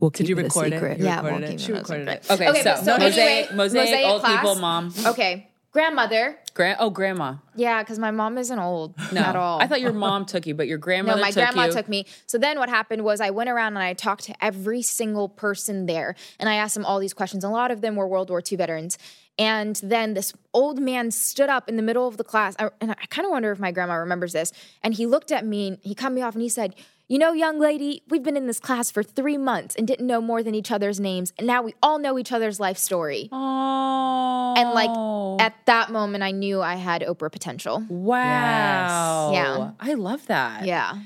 [0.00, 0.98] We'll Did you record it?
[0.98, 1.50] You Yeah, recorded we'll it.
[1.52, 2.24] keep She it a recorded it.
[2.24, 2.48] secret.
[2.50, 4.36] Okay, so, so mosaic, anyway, mosaic, mosaic old class.
[4.40, 4.92] people, mom.
[5.06, 6.38] Okay, grandmother.
[6.54, 7.34] Grand, oh, grandma.
[7.56, 9.60] Yeah, because my mom isn't old No, at all.
[9.60, 11.18] I thought your mom took you, but your grandmother.
[11.18, 11.72] No, my took grandma you.
[11.72, 12.06] took me.
[12.26, 15.86] So then what happened was I went around and I talked to every single person
[15.86, 17.42] there and I asked them all these questions.
[17.44, 18.96] A lot of them were World War II veterans.
[19.36, 22.54] And then this old man stood up in the middle of the class.
[22.56, 24.52] I, and I kind of wonder if my grandma remembers this.
[24.84, 27.32] And he looked at me and he cut me off and he said, You know,
[27.34, 30.54] young lady, we've been in this class for three months and didn't know more than
[30.54, 31.34] each other's names.
[31.36, 33.28] And now we all know each other's life story.
[33.30, 34.54] Oh.
[34.56, 37.84] And like at that moment, I knew I had Oprah potential.
[37.90, 39.32] wow.
[39.32, 39.72] Yeah.
[39.78, 40.64] I love that.
[40.64, 41.00] Yeah.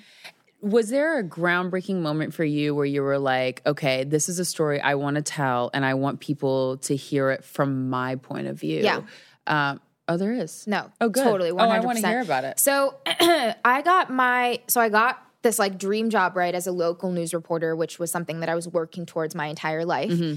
[0.60, 4.44] Was there a groundbreaking moment for you where you were like, okay, this is a
[4.44, 8.46] story I want to tell and I want people to hear it from my point
[8.46, 8.82] of view?
[8.82, 9.00] Yeah.
[9.48, 10.64] Um, oh, there is.
[10.68, 10.92] No.
[11.00, 11.24] Oh, good.
[11.24, 11.50] Totally.
[11.50, 11.54] 100%.
[11.58, 12.60] Oh, I want to hear about it.
[12.60, 17.10] So I got my, so I got this like dream job, right, as a local
[17.10, 20.10] news reporter, which was something that I was working towards my entire life.
[20.10, 20.36] Mm-hmm.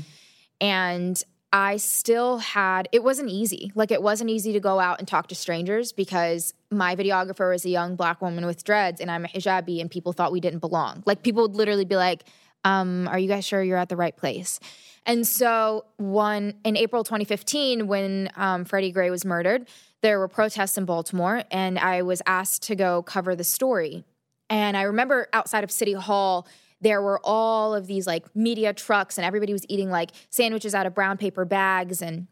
[0.62, 1.22] And
[1.52, 3.74] I still had, it wasn't easy.
[3.76, 7.66] Like, it wasn't easy to go out and talk to strangers because my videographer was
[7.66, 10.60] a young black woman with dreads and I'm a hijabi and people thought we didn't
[10.60, 11.04] belong.
[11.06, 12.24] Like, people would literally be like,
[12.64, 14.62] um, are you guys sure you're at the right place?
[15.06, 19.68] And so, one in April 2015, when um, Freddie Gray was murdered,
[20.02, 24.06] there were protests in Baltimore, and I was asked to go cover the story.
[24.52, 26.46] And I remember outside of City Hall,
[26.82, 30.86] there were all of these like media trucks, and everybody was eating like sandwiches out
[30.86, 32.02] of brown paper bags.
[32.02, 32.28] And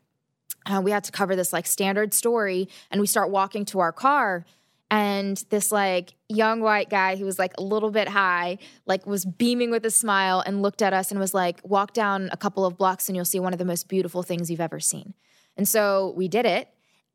[0.65, 2.67] uh, we had to cover this like standard story.
[2.91, 4.45] And we start walking to our car,
[4.91, 9.23] and this like young white guy who was like a little bit high, like was
[9.23, 12.65] beaming with a smile and looked at us and was like, Walk down a couple
[12.65, 15.13] of blocks, and you'll see one of the most beautiful things you've ever seen.
[15.55, 16.67] And so we did it.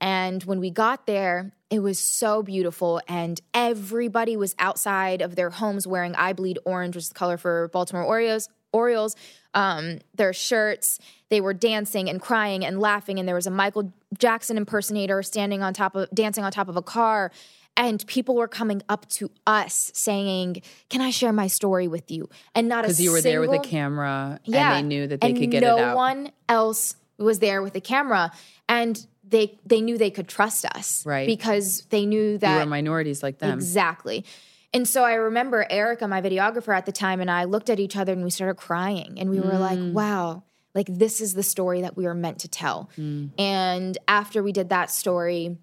[0.05, 3.01] And when we got there, it was so beautiful.
[3.09, 7.39] And everybody was outside of their homes wearing I Bleed Orange, which is the color
[7.39, 8.51] for Baltimore Orioles.
[8.71, 9.17] Orioles,
[9.55, 10.99] um, their shirts.
[11.31, 13.19] They were dancing and crying and laughing.
[13.19, 16.77] And there was a Michael Jackson impersonator standing on top of, dancing on top of
[16.77, 17.33] a car.
[17.75, 22.29] And people were coming up to us saying, Can I share my story with you?
[22.55, 24.77] And not a Because you were there with a camera yeah.
[24.77, 25.89] and they knew that they could get no it out.
[25.93, 28.33] No one else was there with a camera.
[28.69, 31.05] And they they knew they could trust us.
[31.05, 31.27] Right.
[31.27, 33.53] Because they knew that were minorities like them.
[33.53, 34.25] Exactly.
[34.73, 37.97] And so I remember Erica, my videographer at the time, and I looked at each
[37.97, 39.17] other and we started crying.
[39.19, 39.93] And we were like, Mm.
[39.93, 40.43] wow,
[40.75, 42.91] like this is the story that we were meant to tell.
[42.99, 43.31] Mm.
[43.39, 45.57] And after we did that story,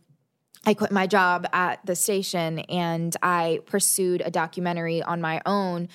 [0.65, 5.89] I quit my job at the station and I pursued a documentary on my own.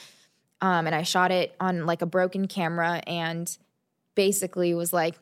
[0.60, 3.56] Um, and I shot it on like a broken camera and
[4.14, 5.14] basically was like,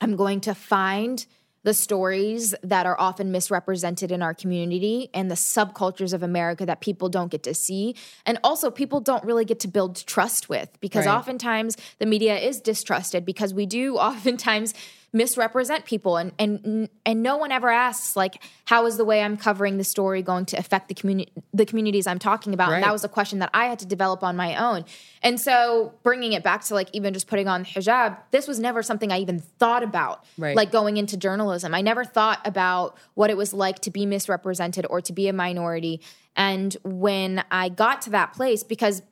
[0.00, 1.24] I'm going to find
[1.62, 6.80] the stories that are often misrepresented in our community and the subcultures of America that
[6.80, 7.94] people don't get to see.
[8.24, 11.14] And also, people don't really get to build trust with because Right.
[11.14, 14.74] oftentimes the media is distrusted because we do oftentimes
[15.12, 16.16] misrepresent people.
[16.16, 19.84] And and and no one ever asks like how is the way I'm covering the
[19.84, 22.72] story going to affect the community the communities I'm talking about?
[22.72, 24.84] And that was a question that I had to develop on my own.
[25.22, 28.82] And so bringing it back to like even just putting on hijab this was never
[28.82, 30.56] something I even thought about Right.
[30.56, 31.74] like going into journalism.
[31.74, 35.32] I never thought about what it was like to be misrepresented or to be a
[35.32, 36.00] minority.
[36.36, 39.02] And when I got to that place because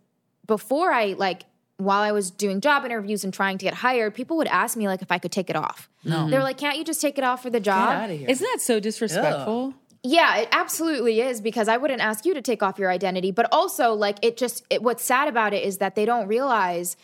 [0.46, 1.42] before I like
[1.78, 4.86] while I was doing job interviews and trying to get hired, people would ask me
[4.86, 5.88] like if I could take it off.
[6.04, 6.28] No.
[6.28, 8.18] They were like, "Can't you just take it off for the Get job?" out of
[8.18, 8.28] here.
[8.28, 9.74] Isn't that so disrespectful?
[10.02, 13.48] Yeah, it absolutely is because I wouldn't ask you to take off your identity, but
[13.52, 16.96] also like it just it, what's sad about it is that they don't realize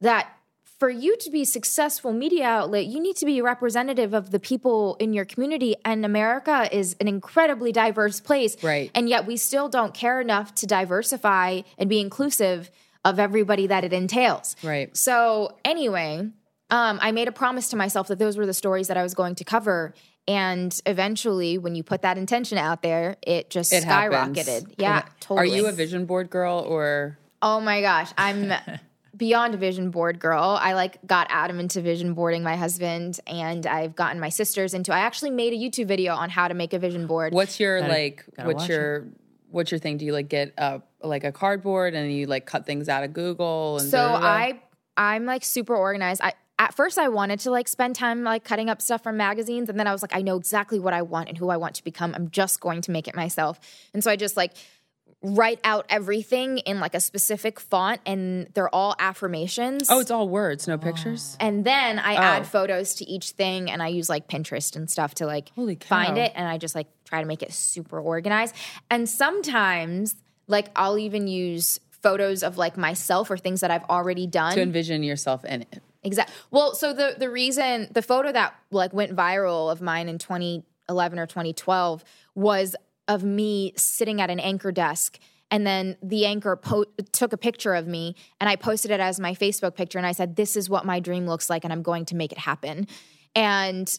[0.00, 0.30] that
[0.78, 4.40] for you to be a successful media outlet, you need to be representative of the
[4.40, 8.62] people in your community and America is an incredibly diverse place.
[8.62, 8.90] Right.
[8.94, 12.70] And yet we still don't care enough to diversify and be inclusive
[13.04, 14.56] of everybody that it entails.
[14.62, 14.94] Right.
[14.96, 16.28] So anyway,
[16.70, 19.14] um, I made a promise to myself that those were the stories that I was
[19.14, 19.94] going to cover.
[20.28, 24.36] And eventually, when you put that intention out there, it just It happens.
[24.38, 24.74] skyrocketed.
[24.78, 25.50] Yeah, It- totally.
[25.50, 28.52] Are you a vision board girl or Oh my gosh, I'm
[29.16, 30.58] beyond a vision board girl.
[30.60, 34.92] I like got Adam into vision boarding, my husband, and I've gotten my sisters into.
[34.92, 37.32] I actually made a YouTube video on how to make a vision board.
[37.32, 39.06] what's your Gotta- like gotta what's watch your
[39.50, 39.96] what's your thing?
[39.96, 43.12] Do you like get a like a cardboard and you like cut things out of
[43.12, 43.98] Google and So?
[44.00, 44.60] I
[44.96, 46.20] I'm like super organized.
[46.22, 49.68] I at first I wanted to like spend time like cutting up stuff from magazines
[49.70, 51.74] and then I was like I know exactly what I want and who I want
[51.76, 52.14] to become.
[52.14, 53.58] I'm just going to make it myself.
[53.94, 54.52] And so I just like
[55.22, 59.88] write out everything in like a specific font and they're all affirmations.
[59.90, 61.36] Oh, it's all words, no pictures.
[61.38, 61.44] Ah.
[61.46, 62.18] and then I Oh.
[62.18, 65.50] add photos to each thing and I use like Pinterest and stuff to like
[65.84, 68.54] find it and I just like try to make it super organized.
[68.90, 70.14] And sometimes
[70.50, 74.54] like I'll even use photos of like myself or things that I've already done.
[74.54, 75.82] To envision yourself in it.
[76.02, 76.34] Exactly.
[76.50, 81.18] Well, so the the reason the photo that like went viral of mine in 2011
[81.18, 82.74] or 2012 was
[83.06, 85.18] of me sitting at an anchor desk
[85.50, 89.18] and then the anchor po- took a picture of me and I posted it as
[89.18, 91.82] my Facebook picture and I said this is what my dream looks like and I'm
[91.82, 92.86] going to make it happen.
[93.34, 93.98] And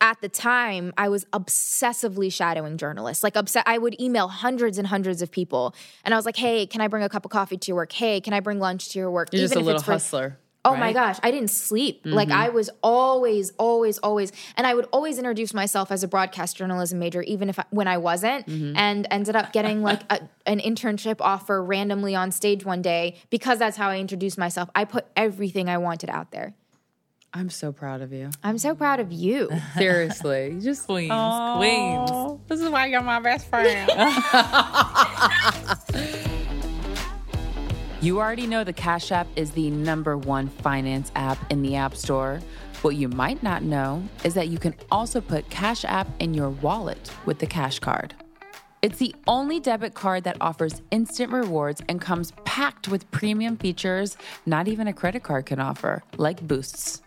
[0.00, 3.22] at the time, I was obsessively shadowing journalists.
[3.22, 6.66] Like, obs- I would email hundreds and hundreds of people, and I was like, "Hey,
[6.66, 7.92] can I bring a cup of coffee to your work?
[7.92, 10.38] Hey, can I bring lunch to your work?" You're just a little hustler.
[10.62, 12.04] Oh my gosh, I didn't sleep.
[12.04, 12.14] Mm-hmm.
[12.14, 16.56] Like I was always, always, always, and I would always introduce myself as a broadcast
[16.56, 18.76] journalism major, even if I, when I wasn't, mm-hmm.
[18.76, 23.58] and ended up getting like a, an internship offer randomly on stage one day because
[23.58, 24.68] that's how I introduced myself.
[24.74, 26.54] I put everything I wanted out there.
[27.32, 28.30] I'm so proud of you.
[28.42, 29.48] I'm so proud of you.
[29.76, 30.50] Seriously.
[30.54, 33.88] You just Queens, Aw, This is why you're my best friend.
[38.00, 41.94] you already know the Cash App is the number one finance app in the App
[41.94, 42.40] Store.
[42.82, 46.50] What you might not know is that you can also put Cash App in your
[46.50, 48.12] wallet with the Cash Card.
[48.82, 54.16] It's the only debit card that offers instant rewards and comes packed with premium features
[54.46, 57.02] not even a credit card can offer, like boosts.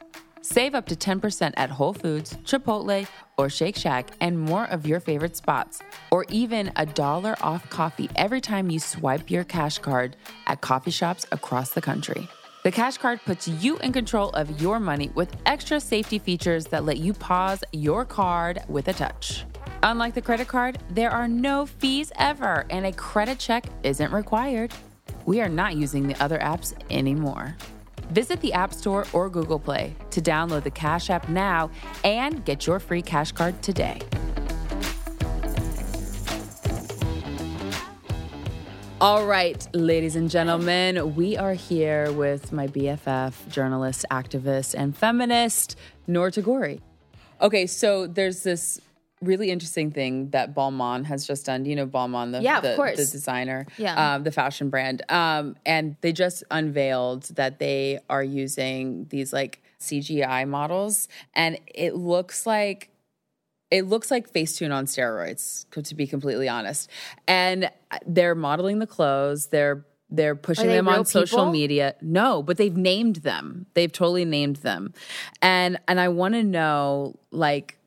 [0.46, 5.00] Save up to 10% at Whole Foods, Chipotle, or Shake Shack and more of your
[5.00, 10.18] favorite spots, or even a dollar off coffee every time you swipe your cash card
[10.48, 12.28] at coffee shops across the country.
[12.64, 16.84] The Cash Card puts you in control of your money with extra safety features that
[16.84, 19.46] let you pause your card with a touch.
[19.82, 24.74] Unlike the credit card, there are no fees ever, and a credit check isn't required.
[25.26, 27.56] We are not using the other apps anymore.
[28.12, 31.70] Visit the App Store or Google Play to download the Cash App now
[32.04, 34.00] and get your free cash card today.
[39.02, 45.76] All right, ladies and gentlemen, we are here with my BFF, journalist, activist, and feminist,
[46.08, 46.80] Noor Tagouri.
[47.42, 48.80] Okay, so there's this
[49.24, 51.66] really interesting thing that Balmain has just done.
[51.66, 52.98] You know Balmain, the, Yeah, of the, course.
[52.98, 54.16] the designer, Yeah.
[54.16, 55.02] um, the fashion brand.
[55.10, 61.96] Um, and they just unveiled that they are using these like CGI models, and it
[61.96, 62.90] looks like
[63.72, 66.90] it looks like Facetune on steroids, to be completely honest.
[67.28, 67.72] And
[68.06, 69.48] they're modeling the clothes.
[69.48, 71.52] They're they're pushing they them on social people?
[71.52, 71.96] media.
[72.00, 73.66] No, but they've named them.
[73.74, 74.94] They've totally named them.
[75.42, 77.80] And and I want to know like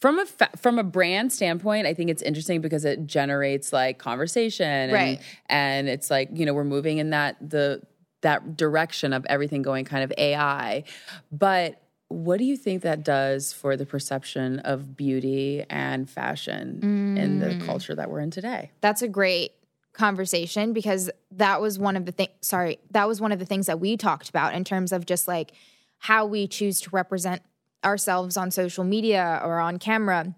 [0.00, 3.98] from a fa- from a brand standpoint, I think it's interesting because it generates like
[3.98, 5.20] conversation, and, Right.
[5.48, 7.82] And it's like you know we're moving in that the
[8.22, 10.84] that direction of everything going kind of AI.
[11.32, 16.80] But what do you think that does for the perception of beauty and fashion
[17.16, 17.58] in Mm.
[17.60, 18.72] the culture that we're in today?
[18.80, 19.52] That's a great
[19.92, 23.66] conversation because that was one of the things sorry that was one of the things
[23.66, 25.52] that we talked about in terms of just like
[25.98, 27.42] how we choose to represent
[27.84, 30.34] ourselves on social media or on camera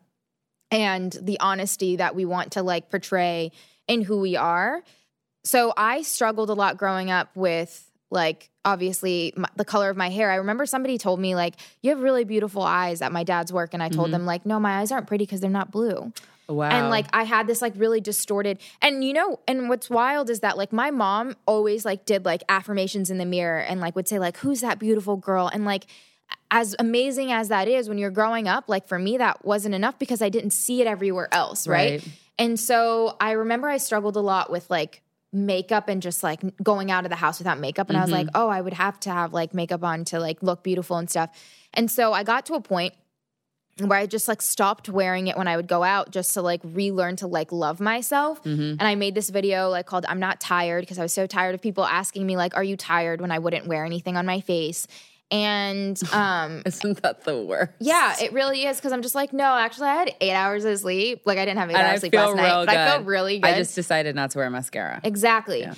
[0.70, 3.52] and the honesty that we want to like portray
[3.88, 4.82] in who we are.
[5.44, 10.10] So i struggled a lot growing up with like obviously my, the color of my
[10.10, 10.30] hair.
[10.30, 13.74] I remember somebody told me like you have really beautiful eyes at my dad's work
[13.74, 14.12] and i told mm-hmm.
[14.12, 16.12] them like no my eyes aren't pretty because they're not blue.
[16.48, 16.70] Oh, wow.
[16.70, 20.40] and like I had this like really distorted and you know and what's wild is
[20.40, 24.08] that like my mom always like did like affirmations in the mirror and like would
[24.08, 25.48] say like who's that beautiful girl?
[25.52, 25.86] And like
[26.52, 29.98] as amazing as that is when you're growing up like for me that wasn't enough
[29.98, 32.08] because I didn't see it everywhere else right, Right.
[32.38, 36.90] and so I remember I struggled a lot with like makeup and just like going
[36.90, 38.26] out of the house without makeup and I was mm-hmm.
[38.26, 41.08] like oh I would have to have like makeup on to like look beautiful and
[41.08, 41.30] stuff
[41.72, 42.92] and so I got to a point
[43.78, 46.60] where I just like stopped wearing it when I would go out just to like
[46.62, 48.42] relearn to like love myself.
[48.44, 48.60] Mm-hmm.
[48.78, 51.54] And I made this video like called I'm not tired because I was so tired
[51.54, 54.40] of people asking me like are you tired when I wouldn't wear anything on my
[54.40, 54.86] face.
[55.32, 57.72] And um isn't that the worst?
[57.80, 60.78] yeah, it really is because I'm just like no, actually I had 8 hours of
[60.78, 61.22] sleep.
[61.24, 62.66] Like I didn't have 8 And hours of sleep last night.
[62.66, 63.48] But I feel really good.
[63.48, 65.00] I just decided not to wear mascara.
[65.02, 65.60] Exactly.
[65.60, 65.74] Yeah.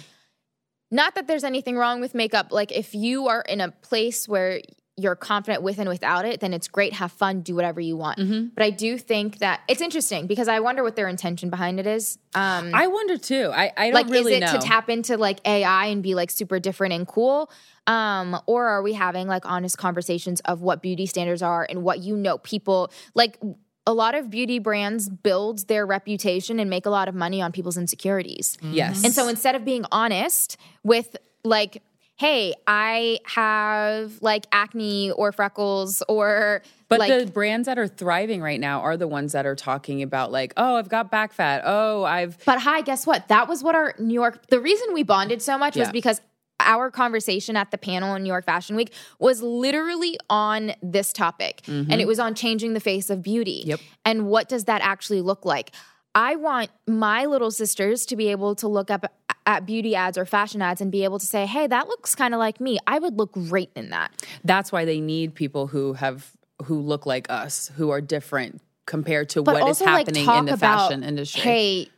[0.90, 2.48] Not that there's anything wrong with makeup.
[2.50, 4.60] Like if you are in a place where
[4.96, 6.92] you're confident with and without it, then it's great.
[6.92, 8.18] Have fun, do whatever you want.
[8.18, 8.48] Mm-hmm.
[8.54, 11.86] But I do think that it's interesting because I wonder what their intention behind it
[11.86, 12.18] is.
[12.34, 13.50] Um, I wonder too.
[13.52, 14.52] I, I don't like, really is it know.
[14.52, 17.50] to tap into like AI and be like super different and cool?
[17.88, 22.00] Um, or are we having like honest conversations of what beauty standards are and what
[22.00, 23.38] you know people like?
[23.86, 27.52] a lot of beauty brands build their reputation and make a lot of money on
[27.52, 28.56] people's insecurities.
[28.62, 29.04] Yes.
[29.04, 31.82] And so instead of being honest with like,
[32.16, 38.40] hey, I have like acne or freckles or But like the brands that are thriving
[38.40, 41.62] right now are the ones that are talking about like, oh, I've got back fat.
[41.64, 43.28] Oh, I've But hi, guess what?
[43.28, 46.20] That was what our New York the reason we bonded so much was because
[46.60, 51.62] our conversation at the panel in New York Fashion Week was literally on this topic.
[51.66, 53.60] And it was on changing the face of beauty.
[53.62, 53.70] Mm-hmm.
[53.70, 53.80] Yep.
[54.04, 55.72] And what does that actually look like?
[56.14, 59.12] I want my little sisters to be able to look up
[59.46, 62.32] at beauty ads or fashion ads and be able to say, "Hey, that looks kind
[62.34, 62.78] of like me.
[62.86, 64.10] I would look great in that."
[64.44, 66.32] that's why they need people who have
[66.64, 70.44] who look like us, who are different compared to But what is happening like in
[70.46, 71.42] the about, fashion industry.
[71.42, 71.88] Hey,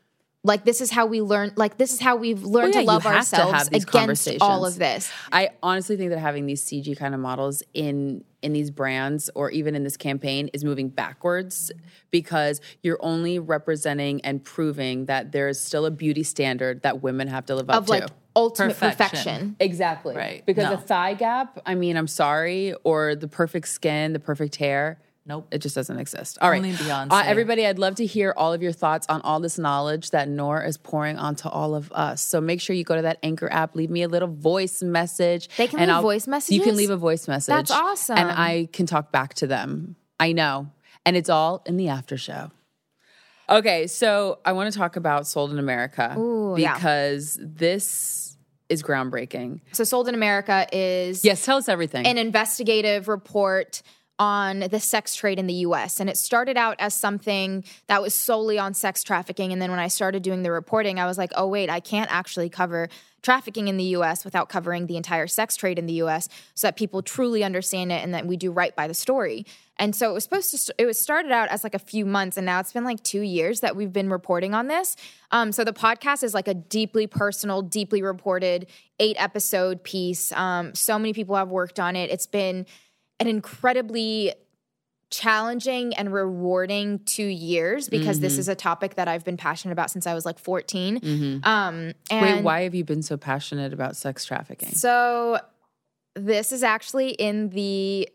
[0.47, 1.53] like this is how we learn.
[1.57, 4.29] Like this is how we've learned Well, yeah, to love you have to ourselves against
[4.41, 5.11] all of this.
[5.33, 9.51] I honestly think that having these CG kind of models in in these brands or
[9.51, 11.73] even in this campaign is moving backwards
[12.13, 17.27] because you're only representing and proving that there is still a beauty standard that women
[17.27, 18.05] have to live up to Of like
[18.37, 19.09] ultimate Perfection.
[19.09, 19.57] perfection.
[19.59, 20.15] Exactly.
[20.15, 20.47] Right.
[20.47, 20.71] Because No.
[20.77, 24.99] the thigh gap, I mean, I'm sorry, or the perfect skin, the perfect hair.
[25.29, 25.49] Nope.
[25.51, 26.39] It just doesn't exist.
[26.41, 26.59] All right.
[26.59, 27.11] Only Beyonce.
[27.11, 30.29] Uh, everybody, I'd love to hear all of your thoughts on all this knowledge that
[30.29, 32.23] Noor is pouring onto all of us.
[32.23, 35.49] So make sure you go to that Anchor app, leave me a little voice message.
[35.57, 37.53] They can and leave I'll- voice You can leave a voice message.
[37.53, 38.19] That's awesome.
[38.19, 39.97] And I can talk back to them.
[40.21, 40.69] I know.
[41.05, 42.53] And it's all in the after show.
[43.49, 46.75] Okay, so I want to talk about Sold in America Ooh, yeah.
[46.75, 48.37] because this
[48.69, 49.61] is groundbreaking.
[49.73, 52.07] So Sold in America is Yes, tell us everything.
[52.07, 53.83] an investigative report
[54.19, 56.01] on the sex trade in the US.
[56.01, 59.53] And it started out as something that was solely on sex trafficking.
[59.53, 62.11] And then when I started doing the reporting, I was like, oh, wait, I can't
[62.11, 62.89] actually cover
[63.23, 66.77] trafficking in the US without covering the entire sex trade in the US so that
[66.77, 69.45] people truly understand it and that we do right by the story.
[69.79, 72.37] And so it was supposed to, it was started out as like a few months,
[72.37, 74.97] and now it's been like two years that we've been reporting on this.
[75.31, 80.33] Um, so the podcast is like a deeply personal, deeply reported eight episode piece.
[80.33, 82.11] Um, so many people have worked on it.
[82.11, 82.65] It's been
[83.21, 84.35] an incredibly
[85.11, 89.91] challenging and rewarding two years because this is a topic that I've been passionate about
[89.91, 91.41] since I was like 14.
[91.45, 94.71] Um, and Wait, why have you been so passionate about sex trafficking?
[94.71, 95.39] So
[96.15, 98.09] this is actually in the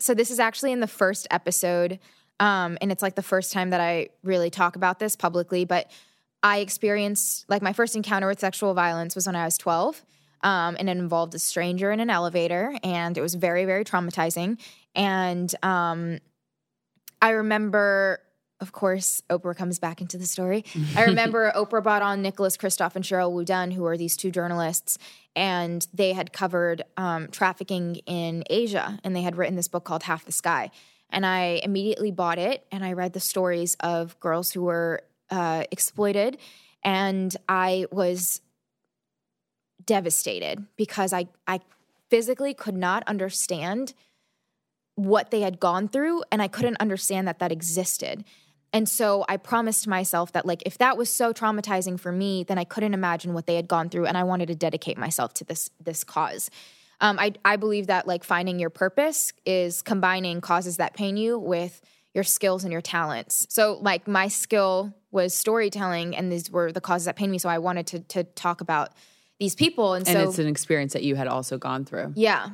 [0.00, 1.98] so this is actually in the first episode.
[2.40, 5.90] Um, and it's like the first time that I really talk about this publicly, but
[6.42, 10.04] I experienced like my first encounter with sexual violence was when I was 12.
[10.42, 14.58] Um, and it involved a stranger in an elevator, and it was very, very traumatizing.
[14.94, 16.18] And um,
[17.20, 18.20] I remember,
[18.60, 20.64] of course, Oprah comes back into the story.
[20.96, 24.98] I remember Oprah brought on Nicholas Kristof and Sheryl WuDunn, who are these two journalists,
[25.34, 30.04] and they had covered um, trafficking in Asia, and they had written this book called
[30.04, 30.70] Half the Sky.
[31.10, 35.64] And I immediately bought it, and I read the stories of girls who were uh,
[35.70, 36.38] exploited,
[36.84, 38.40] and I was
[39.88, 41.60] devastated because I I
[42.10, 43.94] physically could not understand
[44.94, 48.24] what they had gone through and I couldn't understand that that existed.
[48.72, 52.58] And so I promised myself that like if that was so traumatizing for me, then
[52.58, 55.44] I couldn't imagine what they had gone through and I wanted to dedicate myself to
[55.44, 56.50] this this cause.
[57.00, 61.38] Um, I I believe that like finding your purpose is combining causes that pain you
[61.38, 61.80] with
[62.12, 63.46] your skills and your talents.
[63.48, 67.38] So like my skill was storytelling and these were the causes that pain me.
[67.38, 68.92] So I wanted to to talk about
[69.38, 69.94] these people.
[69.94, 72.12] And, and so it's an experience that you had also gone through.
[72.16, 72.50] yeah.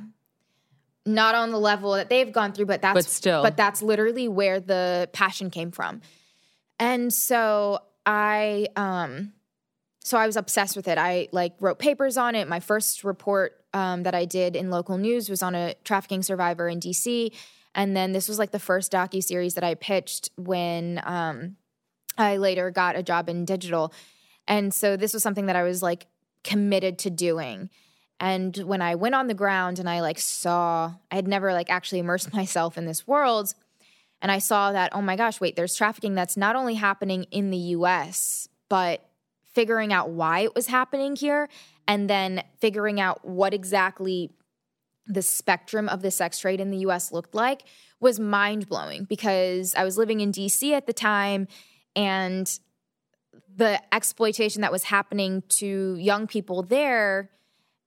[1.06, 3.42] Not on the level that they've gone through, but that's But still.
[3.42, 6.00] but that's literally where the passion came from.
[6.78, 9.34] And so I um
[10.02, 10.96] so I was obsessed with it.
[10.96, 12.48] I like wrote papers on it.
[12.48, 16.68] My first report um, that I did in local news was on a trafficking survivor
[16.68, 17.32] in DC.
[17.74, 21.56] And then this was like the first docu series that I pitched when um,
[22.16, 23.92] I later got a job in digital.
[24.46, 26.06] And so this was something that I was like
[26.44, 27.70] committed to doing.
[28.20, 31.70] And when I went on the ground and I like saw, I had never like
[31.70, 33.54] actually immersed myself in this world.
[34.22, 37.50] And I saw that, oh my gosh, wait, there's trafficking that's not only happening in
[37.50, 39.06] the US, but
[39.52, 41.48] figuring out why it was happening here
[41.86, 44.30] and then figuring out what exactly
[45.06, 47.64] the spectrum of the sex trade in the US looked like
[48.00, 51.46] was mind blowing because I was living in DC at the time
[51.94, 52.58] and
[53.54, 57.30] the exploitation that was happening to young people there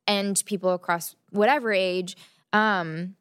[0.08, 2.16] and people across whatever age
[2.54, 3.16] um,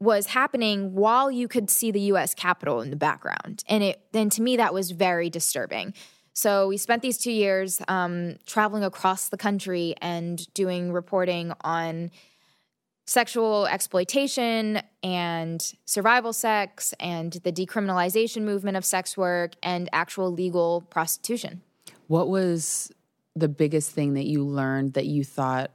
[0.00, 3.62] was happening while you could see the US Capitol in the background.
[3.68, 5.94] And it and to me that was very disturbing.
[6.32, 12.12] So we spent these two years um, traveling across the country and doing reporting on
[13.08, 20.82] sexual exploitation and survival sex and the decriminalization movement of sex work and actual legal
[20.90, 21.62] prostitution.
[22.08, 22.92] What was
[23.34, 25.70] the biggest thing that you learned that you thought,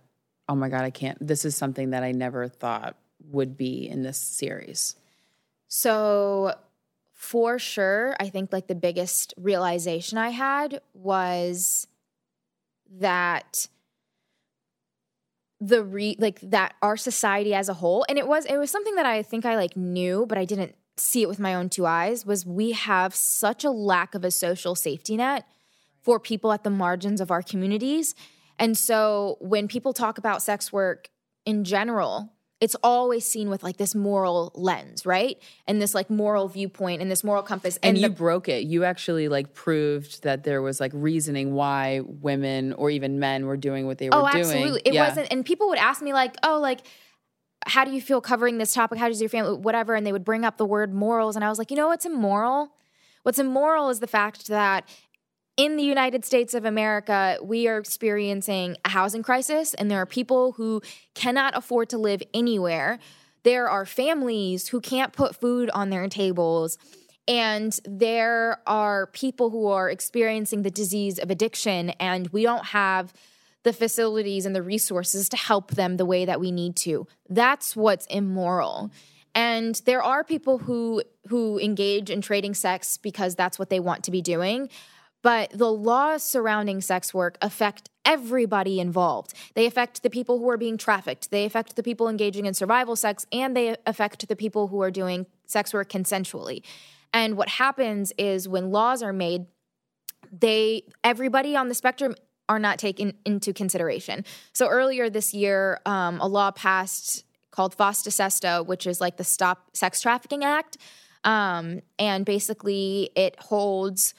[0.47, 2.97] oh my God, I can't, this is something that I never thought
[3.31, 4.95] would be in this series?
[5.67, 6.53] So,
[7.13, 11.87] for sure, I think like the biggest realization I had was
[12.99, 13.67] that
[15.65, 18.95] the re like that our society as a whole and it was it was something
[18.95, 21.85] that I think I like knew but I didn't see it with my own two
[21.85, 25.45] eyes was we have such a lack of a social safety net
[26.01, 28.13] for people at the margins of our communities.
[28.59, 31.09] And so when people talk about sex work
[31.45, 32.32] in general,
[32.63, 35.35] it's always seen with like this moral lens, right?
[35.67, 37.75] And this like moral viewpoint and this moral compass.
[37.83, 38.63] And, And, you the- broke it.
[38.63, 43.57] You actually like proved that there was like reasoning why women or even men were
[43.57, 44.25] doing what they were doing.
[44.27, 44.45] oh, doing.
[44.45, 44.81] absolutely.
[44.85, 45.07] It Yeah.
[45.09, 45.27] wasn't.
[45.31, 46.79] And people would ask me like, oh, like,
[47.65, 48.97] how do you feel covering this topic?
[48.97, 49.95] How does your family, whatever?
[49.95, 51.35] And they would bring up the word morals.
[51.35, 52.69] And I was like, you know what's immoral?
[53.23, 54.87] What's immoral is the fact that
[55.55, 60.05] in the United States of America, we are experiencing a housing crisis, and there are
[60.05, 60.81] people who
[61.13, 62.99] cannot afford to live anywhere.
[63.43, 66.77] There are families who can't put food on their tables.
[67.27, 73.13] And there are people who are experiencing the disease of addiction, and we don't have
[73.63, 77.07] the facilities and the resources to help them the way that we need to.
[77.29, 78.91] That's what's immoral.
[79.35, 84.03] And there are people who who engage in trading sex because that's what they want
[84.03, 84.69] to be doing.
[85.23, 89.33] But the laws surrounding sex work affect everybody involved.
[89.55, 92.95] They affect the people who are being trafficked, they affect the people engaging in survival
[92.95, 96.63] sex, and they affect the people who are doing sex work consensually.
[97.13, 99.45] And what happens is when laws are made,
[100.31, 102.15] they everybody on the spectrum
[102.49, 104.25] are not taken into consideration.
[104.51, 109.23] So earlier this year, um, a law passed called FOSTA SESTA, which is like the
[109.23, 110.77] Stop Sex Trafficking Act,
[111.23, 114.13] um, and basically it holds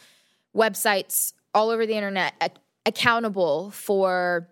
[0.55, 2.53] websites all over the internet ac-
[2.87, 4.49] accountable for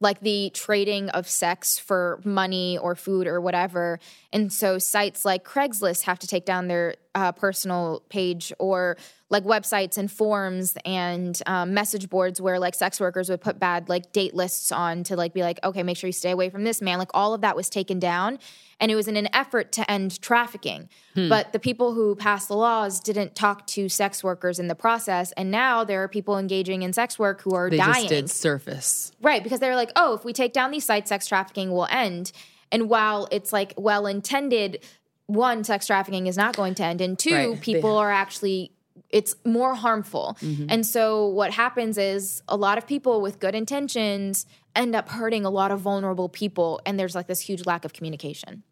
[0.00, 3.98] like the trading of sex for money or food or whatever.
[4.32, 8.98] And so sites like Craigslist have to take down their uh, personal page or
[9.28, 13.88] like websites and forums and um, message boards where like sex workers would put bad
[13.88, 16.62] like date lists on to like be like, okay, make sure you stay away from
[16.62, 16.96] this man.
[16.98, 18.38] Like all of that was taken down.
[18.78, 20.88] And it was in an effort to end trafficking.
[21.14, 25.32] But the people who passed the laws didn't talk to sex workers in the process.
[25.32, 27.94] And now there are people engaging in sex work who are They dying.
[27.94, 29.12] just did surface.
[29.22, 32.32] Right, because they're like, oh, if we take down these sites, sex trafficking will end.
[32.70, 34.84] And while it's like well intended,
[35.26, 37.60] one, sex trafficking is not going to end, and two, Right.
[37.60, 38.72] people are actually
[39.10, 40.36] it's more harmful.
[40.40, 40.66] Mm-hmm.
[40.68, 45.44] And so what happens is a lot of people with good intentions end up hurting
[45.44, 48.62] a lot of vulnerable people, and there's like this huge lack of communication.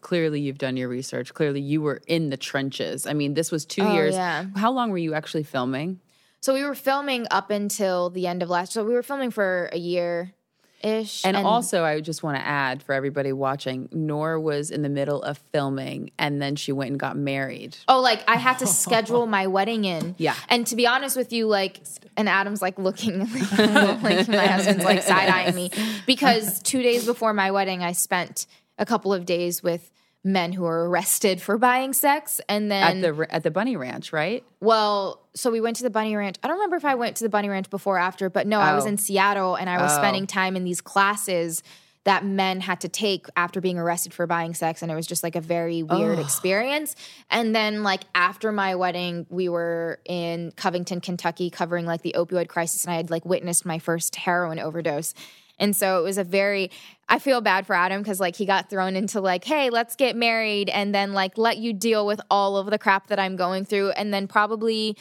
[0.00, 1.34] Clearly, you've done your research.
[1.34, 3.06] Clearly, you were in the trenches.
[3.06, 4.14] I mean, this was two Oh, years.
[4.14, 4.44] yeah.
[4.54, 6.00] How long were you actually filming?
[6.40, 8.72] So we were filming up until the end of last.
[8.72, 10.34] So we were filming for a year
[10.82, 14.88] ish, And, also, I just want to add for everybody watching, Noor was in the
[14.88, 17.76] middle of filming and then she went and got married.
[17.88, 20.14] Oh, like I had to schedule my wedding in.
[20.18, 20.34] Yeah.
[20.48, 21.80] And to be honest with you, like,
[22.16, 25.70] and Adam's like looking, like my husband's like side eyeing me
[26.06, 28.46] because two days before my wedding, I spent
[28.78, 29.90] a couple of days with
[30.24, 34.12] men who are arrested for buying sex, and then At the at the bunny ranch,
[34.12, 34.44] right?
[34.60, 36.36] well, so we went to the bunny ranch.
[36.42, 38.58] I don't remember if I went to the bunny ranch before or after, but no,
[38.60, 38.88] I was Oh.
[38.88, 39.96] in Seattle and I was Oh.
[39.98, 41.62] spending time in these classes
[42.04, 45.22] that men had to take after being arrested for buying sex and it was just
[45.22, 46.96] like a very weird experience.
[47.30, 52.48] And then like after my wedding, we were in Covington, Kentucky covering like the opioid
[52.48, 55.12] crisis and I had like witnessed my first heroin overdose.
[55.58, 56.70] And so it was a very
[57.08, 60.14] I feel bad for Adam because like he got thrown into like, hey, let's get
[60.14, 63.64] married and then like let you deal with all of the crap that I'm going
[63.64, 63.90] through.
[63.90, 64.96] And then probably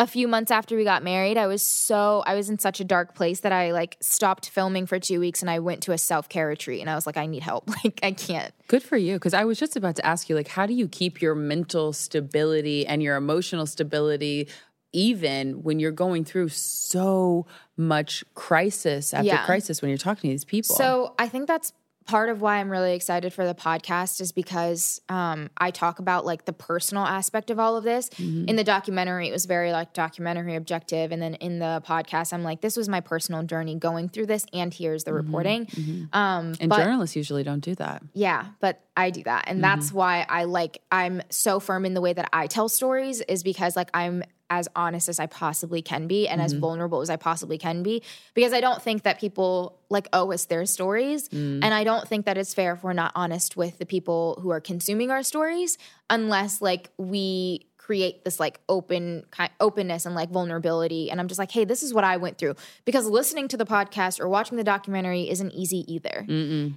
[0.00, 2.84] a few months after we got married, I was so I was in such a
[2.84, 5.98] dark place that I like stopped filming for two weeks and I went to a
[5.98, 7.68] self care retreat and I was like, I need help.
[7.84, 8.52] Like I can't.
[8.68, 9.14] Good for you.
[9.14, 11.92] Because I was just about to ask you, like, how do you keep your mental
[11.92, 14.48] stability and your emotional stability
[14.92, 17.46] even when you're going through so
[17.76, 19.44] much crisis after Yeah.
[19.44, 20.74] crisis when you're talking to these people?
[20.76, 21.72] So I think that's
[22.08, 26.24] part of why I'm really excited for the podcast is because um, I talk about
[26.24, 28.08] like the personal aspect of all of this.
[28.08, 28.48] Mm-hmm.
[28.48, 32.42] In the documentary, it was very like documentary objective, and then in the podcast, I'm
[32.42, 35.68] like, this was my personal journey going through this, and here's the reporting.
[36.12, 38.02] Um, and but- journalists usually don't do that.
[38.14, 39.44] Yeah, but I do that.
[39.46, 43.20] And that's why I like I'm so firm in the way that I tell stories
[43.20, 46.44] is because like I'm as honest as I possibly can be and Mm-hmm.
[46.46, 48.02] as vulnerable as I possibly can be
[48.34, 51.60] because I don't think that people like owe us their stories Mm.
[51.62, 54.50] and I don't think that it's fair if we're not honest with the people who
[54.50, 55.76] are consuming our stories
[56.08, 61.38] unless like we create this like open ki- openness and like vulnerability and I'm just
[61.38, 64.56] like hey this is what I went through because listening to the podcast or watching
[64.58, 66.24] the documentary isn't easy either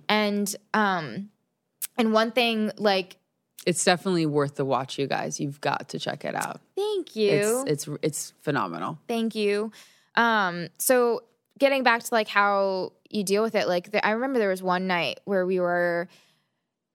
[0.09, 1.29] and um
[1.97, 3.17] and one thing like
[3.65, 5.39] It's definitely worth the watch, you guys.
[5.39, 6.61] You've got to check it out.
[6.75, 8.97] thank you It's it's it's phenomenal.
[9.07, 9.71] Thank you.
[10.15, 11.23] Um, so
[11.59, 14.63] getting back to like how you deal with it, like the, I remember there was
[14.63, 16.09] one night where we were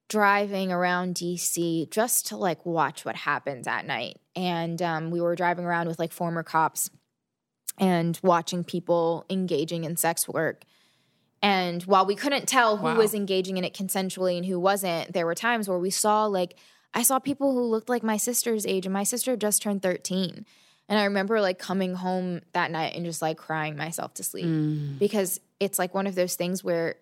[0.09, 5.37] driving around DC just to like watch what happens at night, and um, we were
[5.37, 6.91] driving around with like former cops
[7.79, 10.65] and watching people engaging in sex work.
[11.55, 12.97] And while we couldn't tell who Wow.
[12.97, 16.53] was engaging in it consensually and who wasn't, there were times where we saw like
[16.95, 20.47] I saw people who looked like my sister's age, and my sister just turned 13.
[20.89, 24.47] And I remember like coming home that night and just like crying myself to sleep
[24.47, 24.99] Mm.
[24.99, 26.95] because it's like one of those things where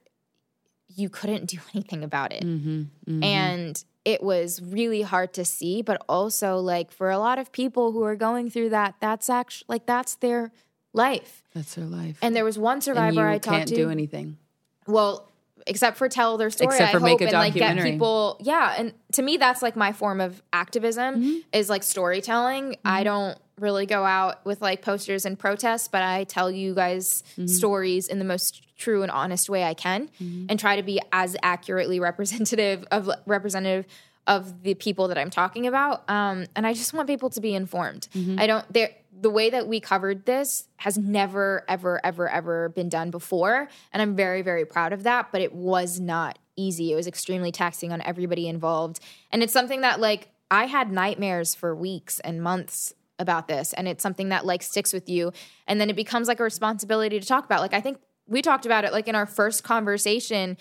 [0.89, 2.43] you couldn't do anything about it.
[2.45, 3.23] Mm-hmm.
[3.23, 7.93] And it was really hard to see, but also like for a lot of people
[7.93, 10.51] who are going through that, that's actually like that's their
[10.95, 11.43] life.
[11.55, 12.17] That's her life.
[12.23, 13.51] And there was one survivor I talked to.
[13.51, 14.39] You can't do anything.
[14.87, 15.29] Well,
[15.67, 18.39] except for tell their story, Except I for hope, make a and like get people.
[18.41, 21.39] Yeah, and to me, that's like my form of activism Mm-hmm.
[21.53, 22.77] is like storytelling.
[22.85, 27.23] I don't really go out with like posters and protests, but I tell you guys
[27.33, 27.47] Mm-hmm.
[27.47, 31.37] stories in the most true and honest way I can, and try to be as
[31.43, 33.87] accurately representative of representative
[34.27, 36.09] of the people that I'm talking about.
[36.09, 38.09] Um, and I just want people to be informed.
[38.15, 38.39] Mm-hmm.
[38.39, 42.89] I don't there the way that we covered this has never ever ever ever been
[42.89, 46.93] done before and I'm very very proud of that, but it was not easy.
[46.93, 49.01] It was extremely taxing on everybody involved.
[49.33, 53.87] And it's something that like I had nightmares for weeks and months about this and
[53.87, 55.33] it's something that like sticks with you
[55.69, 57.61] and then it becomes like a responsibility to talk about.
[57.61, 60.57] Like I think we talked about it like in our first conversation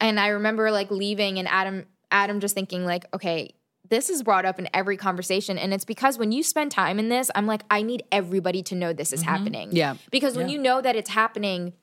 [0.00, 3.54] and I remember like leaving and Adam Adam just thinking like, okay,
[3.88, 7.08] this is brought up in every conversation and it's because when you spend time in
[7.08, 9.30] this, I'm like I need everybody to know this is mm-hmm.
[9.30, 9.68] happening.
[9.72, 9.96] Yeah.
[10.10, 10.54] Because when Yeah.
[10.54, 11.74] you know that it's happening,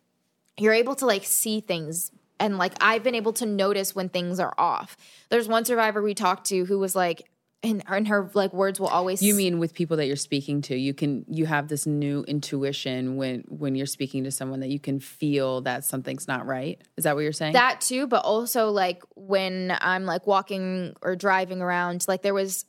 [0.58, 4.40] you're able to like see things and like I've been able to notice when things
[4.40, 4.98] are off.
[5.30, 7.30] There's one survivor we talked to who was like
[7.64, 10.62] and her, and her like words will always You mean with people that you're speaking
[10.64, 14.70] to, you can you have this new intuition when when you're speaking to someone that
[14.70, 16.82] you can feel that something's not right.
[16.98, 17.54] Is that what you're saying?
[17.54, 22.66] that too but also like when i'm like walking or driving around like there was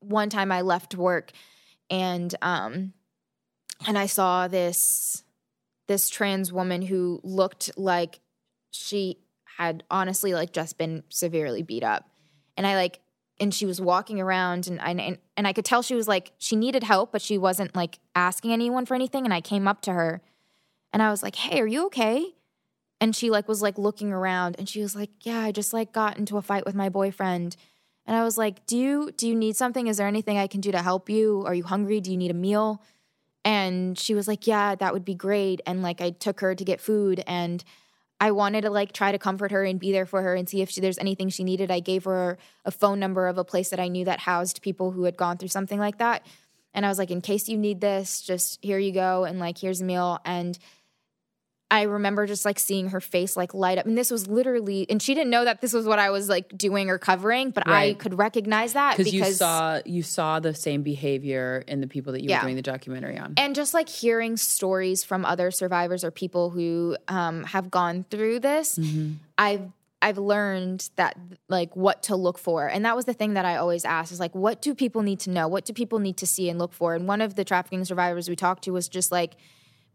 [0.00, 1.32] one time i left work
[1.90, 2.92] and um
[3.86, 5.24] and i saw this
[5.86, 8.20] this trans woman who looked like
[8.70, 9.18] she
[9.56, 12.08] had honestly like just been severely beat up
[12.56, 13.00] and i like
[13.40, 16.32] and she was walking around and I and, and I could tell she was like
[16.38, 19.80] she needed help but she wasn't like asking anyone for anything and I came up
[19.82, 20.20] to her
[20.92, 22.34] and I was like, "Hey, are you okay?"
[23.00, 25.92] and she like was like looking around and she was like yeah i just like
[25.92, 27.56] got into a fight with my boyfriend.
[28.06, 29.86] And i was like do you do you need something?
[29.86, 31.44] Is there anything i can do to help you?
[31.46, 32.00] Are you hungry?
[32.00, 32.82] Do you need a meal?
[33.44, 35.60] And she was like yeah that would be great.
[35.66, 37.62] And like i took her to get food and
[38.20, 40.62] i wanted to like try to comfort her and be there for her and see
[40.62, 41.70] if she, there's anything she needed.
[41.70, 44.90] I gave her a phone number of a place that i knew that housed people
[44.90, 46.26] who had gone through something like that.
[46.74, 49.58] And i was like in case you need this just here you go and like
[49.58, 50.18] here's a meal.
[50.24, 50.58] And
[51.70, 53.84] I remember just like seeing her face like light up.
[53.84, 56.56] And this was literally, and she didn't know that this was what I was like
[56.56, 60.82] doing or covering, but I could recognize that because you saw you saw the same
[60.82, 62.38] behavior in the people that you Yeah.
[62.38, 63.34] were doing the documentary on.
[63.36, 68.40] and just like hearing stories from other survivors or people who um, have gone through
[68.40, 68.78] this,
[69.36, 72.66] I've I've learned that like what to look for.
[72.68, 75.20] And that was the thing that I always asked is like what do people need
[75.20, 75.48] to know?
[75.48, 76.94] What do people need to see and look for?
[76.94, 79.34] And one of the trafficking survivors we talked to was just like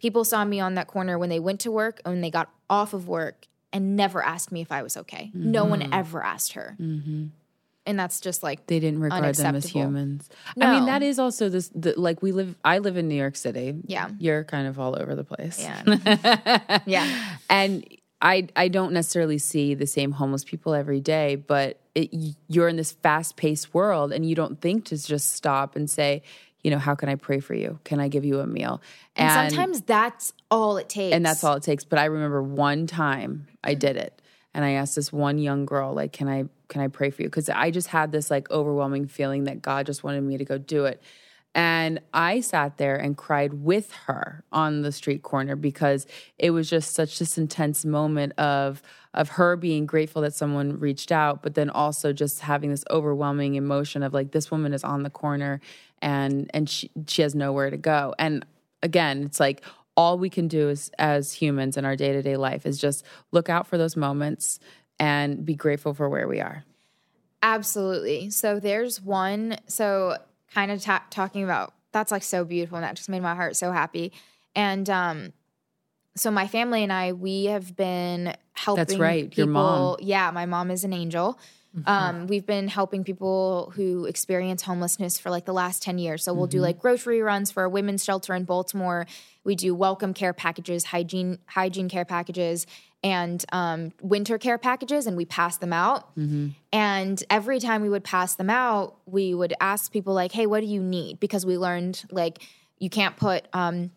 [0.04, 2.50] people saw me on that corner when they went to work and when they got
[2.70, 5.32] off of work and never asked me if I was okay.
[5.34, 5.94] No one mm-hmm.
[5.94, 6.76] ever asked her.
[6.78, 7.28] Mm-hmm.
[7.86, 10.30] And that's just like they didn't regard them as humans.
[10.60, 11.70] I mean, that is also this.
[11.74, 13.76] The, like we live, I live in New York City.
[13.86, 14.10] Yeah.
[14.20, 15.62] you're kind of all over the place.
[15.62, 16.80] Yeah.
[16.86, 17.38] yeah.
[17.50, 17.86] and
[18.22, 22.10] I I don't necessarily see the same homeless people every day, but it,
[22.50, 26.24] you're in this fast paced world, and you don't think to just stop and say,
[26.64, 27.80] you know, how can I pray for you?
[27.84, 28.82] Can I give you a meal?
[29.16, 31.14] And, sometimes that's all it takes.
[31.14, 31.84] and that's all it takes.
[31.84, 34.22] But I remember one time I did it,
[34.54, 37.28] and I asked this one young girl, like, "Can I can I pray for you?"
[37.28, 40.58] Because I just had this like overwhelming feeling that God just wanted me to go
[40.58, 41.02] do it.
[41.56, 46.08] And I sat there and cried with her on the street corner because
[46.40, 48.82] it was just such this intense moment of
[49.14, 53.54] of her being grateful that someone reached out, but then also just having this overwhelming
[53.54, 55.62] emotion of like this woman is on the corner
[56.04, 58.14] and and she she has nowhere to go.
[58.20, 58.46] And
[58.84, 59.64] again, it's like
[59.96, 63.06] all we can do is as humans in our day to day life is just
[63.32, 64.60] look out for those moments
[65.00, 66.66] and be grateful for where we are.
[67.42, 68.30] Absolutely.
[68.30, 69.58] So there's one.
[69.68, 70.18] So
[70.54, 73.56] kind of ta- talking about that's like so beautiful, and that just made my heart
[73.56, 74.12] so happy.
[74.56, 75.34] And um,
[76.16, 78.86] so my family and I, we have been helping.
[78.86, 79.96] That's right, your People, mom.
[80.00, 81.40] Yeah, my mom is an angel.
[81.86, 86.24] Um, we've been helping people who experience homelessness for like the last 10 years.
[86.24, 89.08] So we'll do like grocery runs for a women's shelter in Baltimore.
[89.44, 92.68] We do welcome care packages, hygiene hygiene care packages,
[93.04, 96.10] and um, winter care packages, and we pass them out.
[96.72, 100.62] And every time we would pass them out, we would ask people like, "Hey, what
[100.62, 102.40] do you need?" Because we learned like
[102.80, 103.92] you can't put um,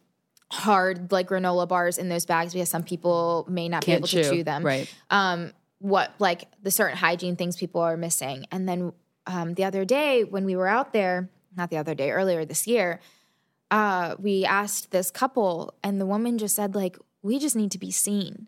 [0.51, 4.09] hard like granola bars in those bags because some people may not Can't be able
[4.09, 4.22] chew.
[4.22, 4.89] to chew them Right.
[5.11, 8.47] um, what like the certain hygiene things people are missing.
[8.51, 8.93] And then
[9.27, 12.66] um, the other day when we were out there, not the other day, earlier this
[12.66, 13.01] year,
[13.70, 17.79] uh, we asked this couple, and the woman just said like, "We just need to
[17.79, 18.47] be seen."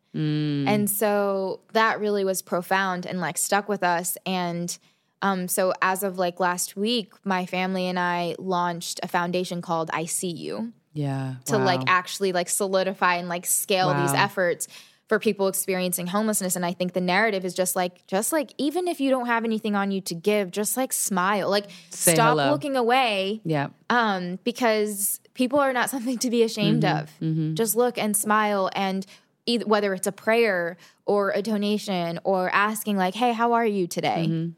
[0.68, 4.16] And so that really was profound and like stuck with us.
[4.24, 4.76] And
[5.22, 9.90] um, so as of like last week, my family and I launched a foundation called
[9.92, 11.36] I See You Yeah.
[11.46, 11.64] to wow.
[11.64, 14.68] like actually like solidify and like scale these efforts
[15.08, 18.86] for people experiencing homelessness and i think the narrative is just like just like even
[18.86, 22.30] if you don't have anything on you to give just like smile like Say stop
[22.30, 22.50] hello.
[22.50, 23.68] looking away Yeah.
[23.90, 27.48] um because people are not something to be ashamed Mm-hmm.
[27.50, 29.06] of just look and smile and
[29.46, 33.86] either whether it's a prayer or a donation or asking like hey how are you
[33.86, 34.50] today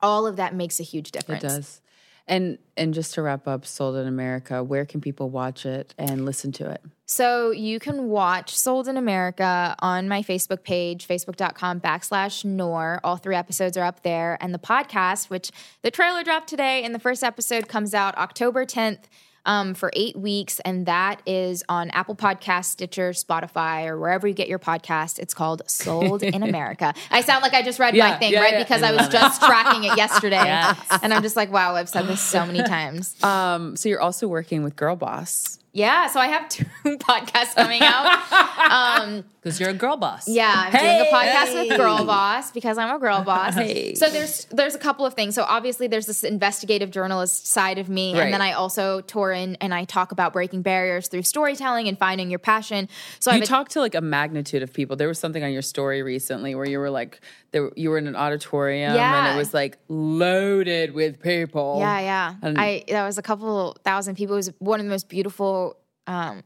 [0.00, 1.18] all of that makes a huge Mm-hmm.
[1.32, 1.80] It difference does.
[2.26, 6.24] And and just to wrap up Sold in America, where can people watch it and
[6.24, 6.80] listen to it?
[7.04, 13.00] So you can watch Sold in America on my Facebook page, facebook.com backslash Noor.
[13.04, 14.38] All three episodes are up there.
[14.40, 15.50] And the podcast, which
[15.82, 19.04] the trailer dropped today, and the first episode comes out October 10th
[19.46, 20.60] um, for eight weeks.
[20.60, 25.18] And that is on Apple Podcasts, Stitcher, Spotify, or wherever you get your podcast.
[25.18, 26.94] It's called Sold in America.
[27.10, 28.52] I sound like I just read Yeah, my thing, yeah, right?
[28.54, 28.62] yeah.
[28.62, 30.40] Because I, was just tracking it yesterday.
[31.02, 33.20] And I'm just like, wow, I've said this so many times.
[33.24, 35.58] Um, so you're also working with Girl Boss.
[35.74, 38.30] Yeah, so I have two podcasts coming out.
[38.70, 40.28] Um, because you're a girl boss.
[40.28, 43.54] Yeah, I'm doing a podcast with Girl Boss because I'm a girl boss.
[43.54, 43.94] Hey.
[43.94, 45.34] So there's there's a couple of things.
[45.34, 48.24] So obviously there's this investigative journalist side of me, Right.
[48.24, 51.98] and then I also tour in and I talk about breaking barriers through storytelling and
[51.98, 52.88] finding your passion.
[53.18, 54.94] So I You a- talked to like a magnitude of people.
[54.96, 57.20] There was something on your story recently where you were like,
[57.52, 61.76] there, you were in an auditorium and it was like loaded with people.
[61.78, 62.34] Yeah, yeah.
[62.42, 64.34] And- I that was a couple thousand people.
[64.34, 65.76] It was one of the most beautiful
[66.06, 66.42] um,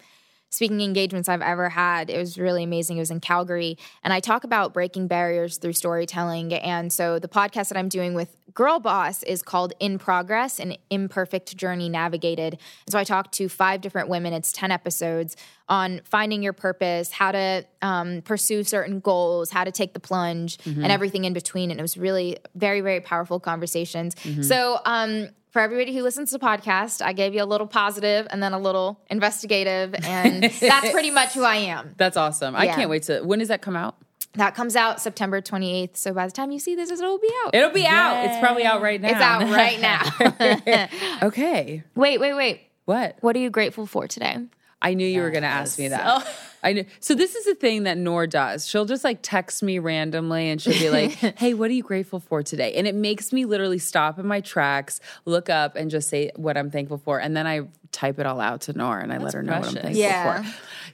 [0.50, 2.08] speaking engagements I've ever had.
[2.08, 2.96] It was really amazing.
[2.96, 6.54] It was in Calgary, and I talk about breaking barriers through storytelling.
[6.54, 10.76] And so the podcast that I'm doing with Girl Boss is called In Progress: An
[10.90, 12.54] Imperfect Journey Navigated.
[12.54, 14.32] And so I talked to five different women.
[14.32, 15.36] It's ten episodes
[15.68, 20.58] on finding your purpose, how to um, pursue certain goals, how to take the plunge,
[20.64, 21.70] and everything in between.
[21.70, 24.14] And it was really very, very powerful conversations.
[24.46, 28.26] So, um, for everybody who listens to the podcast, I gave you a little positive
[28.28, 31.94] and then a little investigative, and that's pretty much who I am.
[31.96, 32.54] That's awesome.
[32.54, 32.74] I Yeah.
[32.74, 33.22] can't wait to.
[33.22, 33.96] When does that come out?
[34.34, 35.96] That comes out September 28th.
[35.96, 37.54] So by the time you see this, it'll be out.
[37.54, 38.26] It'll be out.
[38.26, 39.08] It's probably out right now.
[39.08, 41.22] it's out right now.
[41.22, 41.84] okay.
[41.94, 42.60] wait, wait, wait.
[42.84, 43.16] What?
[43.22, 44.36] What are you grateful for today?
[44.82, 46.02] I knew you were going to ask me that.
[46.04, 46.36] Oh.
[46.66, 46.84] I knew.
[47.00, 48.66] So this is a thing that Noor does.
[48.66, 52.20] She'll just like text me randomly and she'll be like, "Hey, what are you grateful
[52.20, 56.08] for today?" And it makes me literally stop in my tracks, look up, and just
[56.08, 57.62] say what I'm thankful for, and then I
[57.92, 60.42] type it all out to Noor and I let her know what I'm thankful Yeah.
[60.42, 60.48] for.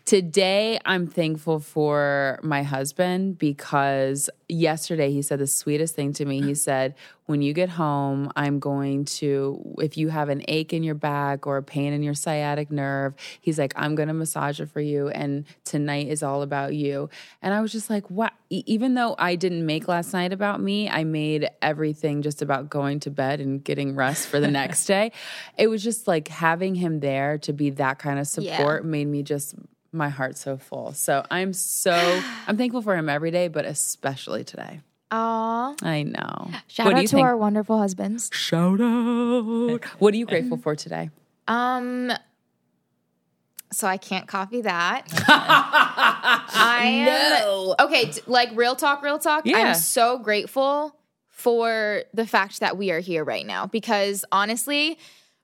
[0.05, 6.43] Today, I'm thankful for my husband because yesterday he said the sweetest thing to me.
[6.43, 6.95] He said,
[7.27, 11.47] When you get home, I'm going to, if you have an ache in your back
[11.47, 14.81] or a pain in your sciatic nerve, he's like, I'm going to massage it for
[14.81, 15.09] you.
[15.09, 17.09] And tonight is all about you.
[17.41, 18.33] And I was just like, What?
[18.51, 23.01] Even though I didn't make last night about me, I made everything just about going
[23.01, 25.13] to bed and getting rest for the next day.
[25.57, 28.57] It was just like having him there to be that kind of Yeah.
[28.57, 29.55] support made me just
[29.93, 30.93] my heart so full.
[30.93, 31.93] So I'm so
[32.47, 34.81] I'm thankful for him every day, but especially today.
[35.11, 35.75] Aw.
[35.83, 36.51] I know.
[36.69, 37.25] Shout what out to think?
[37.27, 38.31] our wonderful husbands.
[38.33, 39.85] Shout out.
[39.99, 41.11] What are you grateful for today?
[41.49, 42.11] Um,
[43.73, 45.07] so I can't copy that.
[45.29, 46.85] I
[47.79, 48.11] am okay.
[48.11, 49.47] t- Like real talk, real talk.
[49.47, 49.59] Yeah.
[49.59, 50.97] I'm so grateful
[51.31, 54.99] for the fact that we are here right now because honestly,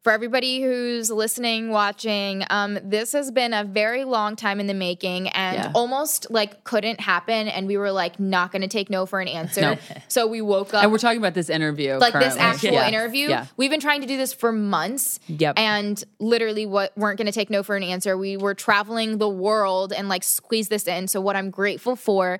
[0.05, 4.75] for everybody who's listening, watching, um, this has been a very long time in the
[4.75, 5.73] making and Yeah.
[5.75, 7.49] almost like couldn't happen.
[7.49, 9.61] And we were like not going to take no for an answer.
[9.61, 9.77] No.
[10.09, 11.97] So we woke up And we're talking about this interview.
[11.97, 12.89] like this actual Yeah.
[12.89, 13.29] interview.
[13.29, 13.47] Yeah.
[13.57, 15.19] We've been trying to do this for months.
[15.27, 15.59] Yep.
[15.59, 18.17] And literally what weren't going to take no for an answer.
[18.17, 21.09] We were traveling the world and like squeeze this in.
[21.09, 22.39] So what I'm grateful for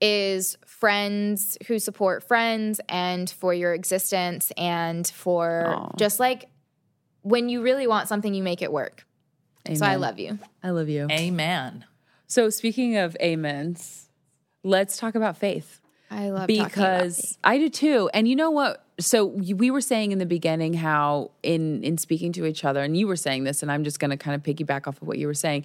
[0.00, 5.92] is friends who support friends and for your existence and for Aw.
[5.96, 6.46] just like
[7.24, 9.04] when you really want something you make it work.
[9.72, 10.38] So I love you.
[10.62, 11.08] I love you.
[11.10, 11.86] Amen.
[12.26, 14.10] So speaking of amens,
[14.62, 15.80] let's talk about faith.
[16.10, 18.10] I love talking about because I do too.
[18.12, 18.84] And you know what?
[19.00, 22.96] So we were saying in the beginning how in in speaking to each other, and
[22.96, 25.18] you were saying this, and I'm just going to kind of piggyback off of what
[25.18, 25.64] you were saying.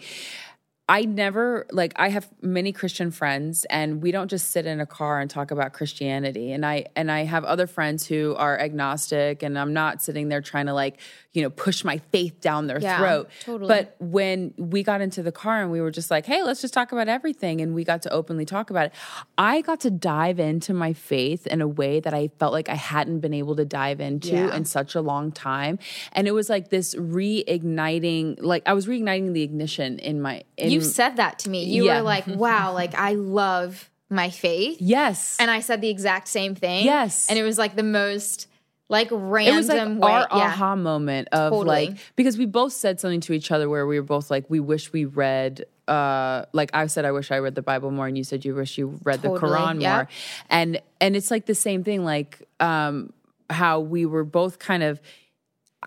[0.90, 4.88] I never like I have many Christian friends and we don't just sit in a
[4.88, 9.44] car and talk about Christianity and I and I have other friends who are agnostic
[9.44, 11.00] and I'm not sitting there trying to like
[11.34, 13.68] you know push my faith down their Yeah, throat totally.
[13.68, 16.74] but when we got into the car and we were just like hey let's just
[16.74, 18.94] talk about everything and we got to openly talk about it
[19.38, 22.74] I got to dive into my faith in a way that I felt like I
[22.74, 24.56] hadn't been able to dive into Yeah.
[24.56, 25.78] in such a long time
[26.14, 30.72] and it was like this reigniting like I was reigniting the ignition in my in
[30.72, 31.64] You said that to me.
[31.66, 31.98] You Yeah.
[31.98, 34.78] were like, wow, like I love my faith.
[34.82, 35.38] Yes.
[35.40, 36.86] And I said the exact same thing.
[36.86, 37.28] Yes.
[37.30, 38.48] And it was like the most
[38.90, 40.12] like it random was like way.
[40.12, 40.48] our yeah.
[40.48, 41.66] aha moment of Totally.
[41.66, 44.60] like because we both said something to each other where we were both like we
[44.60, 48.18] wish we read uh like I said I wish I read the Bible more and
[48.18, 49.96] you said you wish you read the Quran yeah.
[49.96, 50.08] more
[50.50, 53.14] and and it's like the same thing like um
[53.50, 55.00] how we were both kind of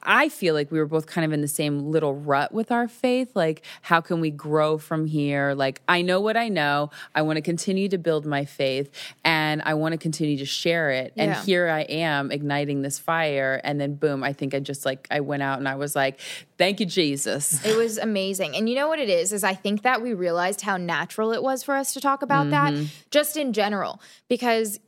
[0.03, 2.89] I feel like we were both kind of in the same little rut with our
[2.89, 3.33] faith.
[3.35, 5.53] Like, how can we grow from here?
[5.55, 6.91] Like, I know what I know.
[7.15, 8.91] I want to continue to build my faith
[9.23, 11.13] and I want to continue to share it.
[11.17, 11.45] And Yeah.
[11.45, 13.61] here I am igniting this fire.
[13.63, 16.19] And then, boom, I think I just like, I went out and I was like,
[16.57, 17.65] thank you, Jesus.
[17.73, 18.57] It was amazing.
[18.57, 19.33] And you know what it is?
[19.33, 22.51] Is I think that we realized how natural it was for us to talk about
[22.51, 22.85] that mm-hmm.
[23.11, 24.01] just in general.
[24.29, 24.81] Because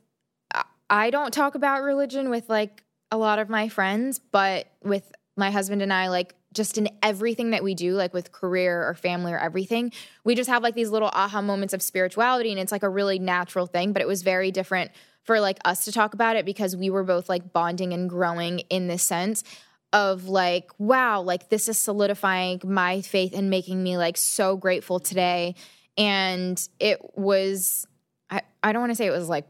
[0.89, 2.83] I don't talk about religion with like
[3.15, 7.51] a lot of my friends, but with my husband and I, like just in everything
[7.51, 9.91] that we do, like with career or family or everything,
[10.23, 12.51] we just have like these little aha moments of spirituality.
[12.51, 14.91] And it's like a really natural thing, but it was very different
[15.23, 18.59] for like us to talk about it because we were both like bonding and growing
[18.69, 19.43] in this sense
[19.93, 24.99] of like wow like this is solidifying my faith and making me like so grateful
[24.99, 25.55] today
[25.97, 27.87] and it was
[28.29, 29.45] i, I don't want to say it was like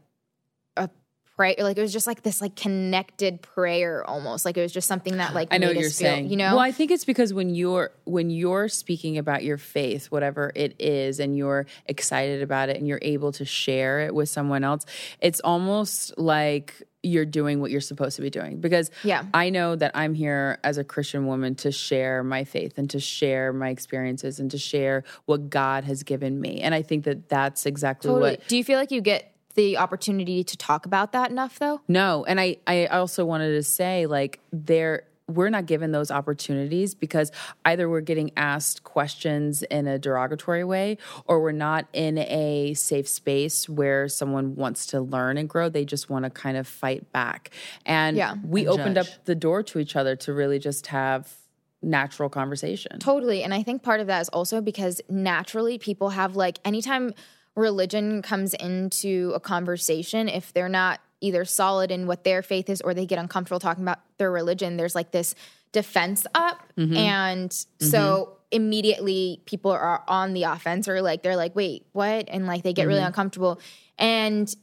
[1.36, 4.72] a prayer like it was just like this like connected prayer almost like it was
[4.72, 6.30] just something that like I know what you're feel, saying.
[6.30, 10.06] you know Well, I think it's because when you're when you're speaking about your faith,
[10.06, 14.28] whatever it is, and you're excited about it and you're able to share it with
[14.28, 14.86] someone else,
[15.20, 18.60] it's almost like you're doing what you're supposed to be doing.
[18.60, 19.24] Because Yeah.
[19.32, 22.98] I know that I'm here as a Christian woman to share my faith and to
[22.98, 26.60] share my experiences and to share what God has given me.
[26.62, 28.30] And I think that that's exactly totally.
[28.32, 31.80] what do you feel like you get the opportunity to talk about that enough though
[31.88, 36.94] no, and I I also wanted to say like there we're not given those opportunities
[36.94, 37.32] because
[37.64, 43.08] either we're getting asked questions in a derogatory way or we're not in a safe
[43.08, 45.68] space where someone wants to learn and grow.
[45.68, 47.50] They just want to kind of fight back.
[47.84, 48.36] And Yeah.
[48.44, 49.08] we And opened judge.
[49.08, 51.34] up the door to each other to really just have
[51.82, 53.00] natural conversation.
[53.00, 53.42] Totally.
[53.42, 57.14] And I think part of that is also because naturally people have like anytime
[57.56, 62.80] religion comes into a conversation, if they're not either solid in what their faith is
[62.82, 65.34] or they get uncomfortable talking about their religion, there's like this
[65.72, 66.62] defense up.
[66.76, 66.96] Mm-hmm.
[66.96, 67.86] And mm-hmm.
[67.86, 72.26] so immediately people are on the offense or like they're like, wait, what?
[72.28, 73.08] And like they get really mm-hmm.
[73.08, 73.60] uncomfortable.
[73.98, 74.54] And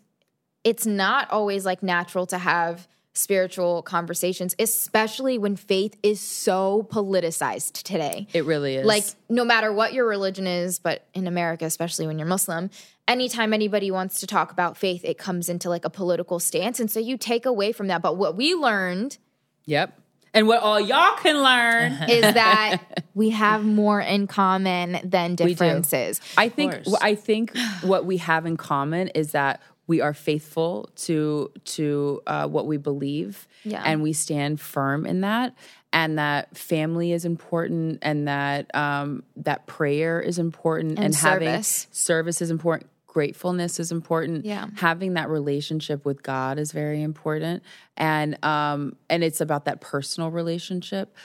[0.64, 7.84] it's not always like natural to have spiritual conversations, especially when faith is so politicized
[7.84, 8.28] today.
[8.34, 8.86] It really is.
[8.86, 12.70] Like, no matter what your religion is, but in America, especially when you're Muslim,
[13.08, 16.80] anytime anybody wants to talk about faith, it comes into like a political stance.
[16.80, 18.02] And so you take away from that.
[18.02, 19.18] But what we learned
[19.66, 20.00] yep.
[20.36, 22.82] And what all y'all can learn is that
[23.14, 26.20] we have more in common than differences.
[26.36, 26.76] I think.
[27.02, 32.48] I think what we have in common is that we are faithful to to uh,
[32.48, 33.84] what we believe, Yeah.
[33.86, 35.54] and we stand firm in that,
[35.92, 41.88] and that family is important, and that um, that prayer is important, And having service.
[41.92, 42.90] service is important.
[43.08, 44.44] Gratefulness is important.
[44.46, 44.68] Yeah.
[44.78, 47.62] having that relationship with God is very important,
[47.98, 51.16] and um, and it's about that personal relationship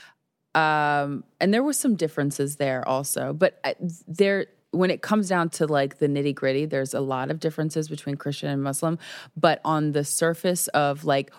[0.55, 3.75] um and there were some differences there also but uh,
[4.07, 7.89] there when it comes down to like the nitty gritty there's a lot of differences
[7.89, 8.99] between christian and muslim
[9.37, 11.33] but on the surface of like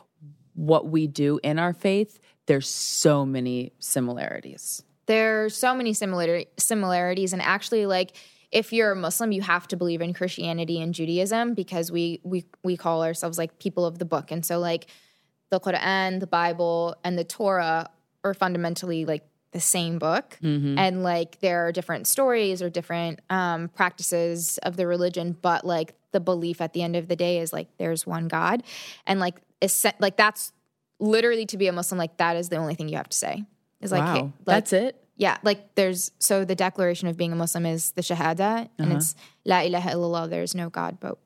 [0.56, 2.20] what we do in our faith
[2.50, 4.82] there's so many similarities.
[5.06, 8.14] There's so many similar similarities, and actually, like
[8.52, 12.46] if you're a Muslim, you have to believe in Christianity and Judaism because we we
[12.64, 14.88] we call ourselves like people of the book, and so like
[15.52, 17.92] the Quran, the Bible, and the Torah
[18.24, 20.38] are fundamentally like the same book.
[20.42, 25.96] And like there are different stories or different um, practices of the religion but like
[26.12, 28.64] the belief at the end of the day is like there's one god.
[29.08, 30.54] And like es- like that's
[31.00, 33.44] literally to be a muslim like that is the only thing you have to say.
[33.82, 35.02] Is like, wow, hey, like that's it.
[35.16, 35.38] yeah.
[35.44, 39.62] Like there's so the declaration of being a muslim is the shahada and it's la
[39.62, 41.18] ilaha illallah there's no god but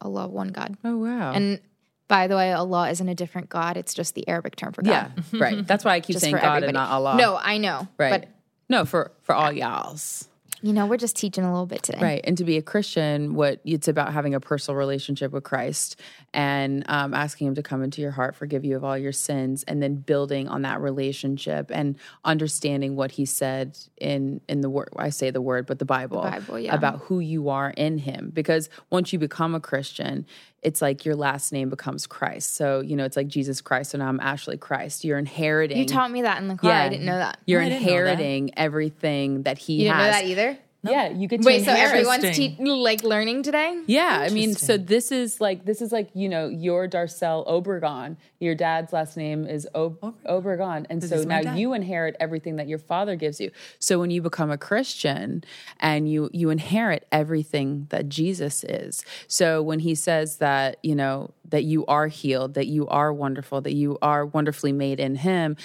[0.00, 0.76] allah one god.
[0.84, 1.32] Oh wow.
[1.32, 1.60] and
[2.08, 5.12] by the way allah isn't a different god it's just the arabic term for god
[5.32, 5.66] yeah, right.
[5.66, 6.66] That's why I keep just saying God everybody.
[6.66, 7.16] and not Allah.
[7.16, 7.88] No, I know.
[7.98, 8.10] right.
[8.20, 8.28] But
[8.68, 10.28] no, for for all y'all's.
[10.62, 11.98] you know, we're just teaching a little bit today.
[12.00, 12.20] Right.
[12.24, 16.00] And to be a Christian, what it's about having a personal relationship with Christ
[16.32, 19.64] and um, asking Him to come into your heart, forgive you of all your sins,
[19.64, 24.88] and then building on that relationship and understanding what He said in in the word.
[24.96, 26.74] I say the word, but the Bible, Bible, yeah.
[26.74, 28.30] about who you are in Him.
[28.32, 30.26] Because once you become a Christian,
[30.66, 32.56] it's like your last name becomes Christ.
[32.56, 35.04] So you know, it's like Jesus Christ, and I'm Ashley Christ.
[35.04, 35.78] You're inheriting.
[35.78, 36.72] You taught me that in the car.
[36.72, 37.38] I didn't know that.
[37.46, 37.88] You're I didn't that.
[37.88, 40.14] inheriting everything that He You didn't know has.
[40.16, 40.58] that either?
[40.90, 43.82] Yeah, you get to Wait, so everyone's te- like learning today?
[43.86, 48.16] Yeah, I mean, so this is like this is like you know your Darcel Obregon.
[48.40, 51.58] Your dad's last name is Ob- Obregon, and so now dad.
[51.58, 53.50] you inherit everything that your father gives you.
[53.78, 55.44] So when you become a Christian,
[55.80, 59.04] and you you inherit everything that Jesus is.
[59.28, 63.60] So when he says that you know that you are healed, that you are wonderful,
[63.60, 65.56] that you are wonderfully made in Him,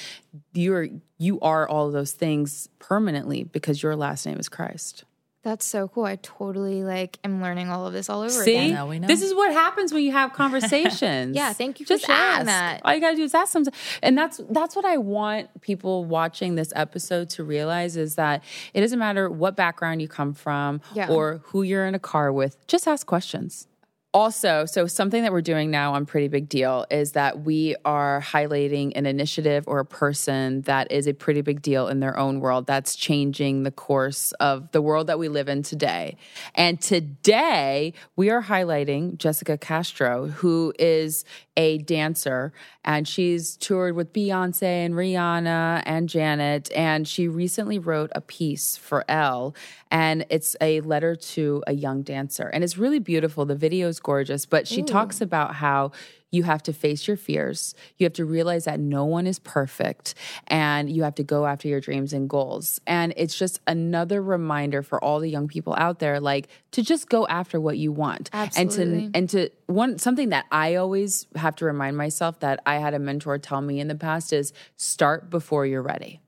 [0.53, 5.03] you're you are all of those things permanently because your last name is Christ.
[5.43, 6.05] That's so cool.
[6.05, 8.73] I totally like am learning all of this all over See, again.
[8.73, 9.07] Now we know.
[9.07, 11.35] this is what happens when you have conversations.
[11.35, 12.45] Yeah, thank you for sharing ask.
[12.45, 12.81] that.
[12.85, 13.63] All you gotta do is ask them,
[14.03, 18.43] and that's that's what I want people watching this episode to realize is that
[18.75, 21.09] it doesn't matter what background you come from Yeah.
[21.09, 22.55] or who you're in a car with.
[22.67, 23.67] Just ask questions.
[24.13, 28.19] Also, so something that we're doing now on Pretty Big Deal is that we are
[28.19, 32.41] highlighting an initiative or a person that is a pretty big deal in their own
[32.41, 36.17] world that's changing the course of the world that we live in today.
[36.55, 41.23] And today we are highlighting Jessica Castro, who is
[41.55, 42.51] a dancer
[42.83, 46.71] and she's toured with Beyonce and Rihanna and Janet.
[46.75, 49.55] And she recently wrote a piece for Elle,
[49.91, 52.47] and it's a letter to a young dancer.
[52.47, 53.45] And it's really beautiful.
[53.45, 55.91] The video is gorgeous, but she talks about how
[56.31, 57.75] you have to face your fears.
[57.97, 60.15] You have to realize that no one is perfect
[60.47, 62.79] and you have to go after your dreams and goals.
[62.87, 67.09] And it's just another reminder for all the young people out there like to just
[67.09, 68.29] go after what you want.
[68.33, 69.03] Absolutely.
[69.03, 72.77] And to and to one something that I always have to remind myself that I
[72.77, 76.21] had a mentor tell me in the past is start before you're ready.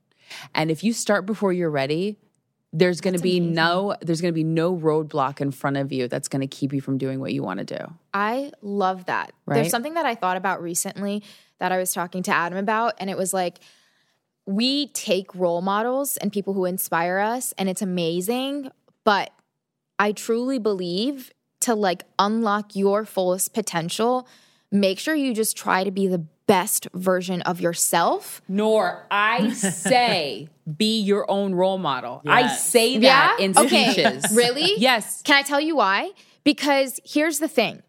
[0.54, 2.18] And if you start before you're ready,
[2.76, 6.08] there's going to be no there's going to be no roadblock in front of you
[6.08, 7.94] that's going to keep you from doing what you want to do.
[8.12, 9.32] I love that.
[9.46, 9.54] Right?
[9.54, 11.22] There's something that I thought about recently
[11.60, 13.60] that I was talking to Adam about, and it was like,
[14.44, 18.70] we take role models and people who inspire us, and it's amazing.
[19.04, 19.30] But
[20.00, 24.26] I truly believe to like unlock your fullest potential,
[24.74, 28.42] make sure you just try to be the best version of yourself.
[28.48, 32.20] Noor I say be your own role model.
[32.26, 33.44] I say that Yeah?
[33.44, 33.92] in Okay.
[33.92, 34.36] speeches.
[34.36, 34.74] Really?
[34.78, 35.22] Yes.
[35.22, 36.10] Can I tell you why?
[36.42, 37.82] Because here's the thing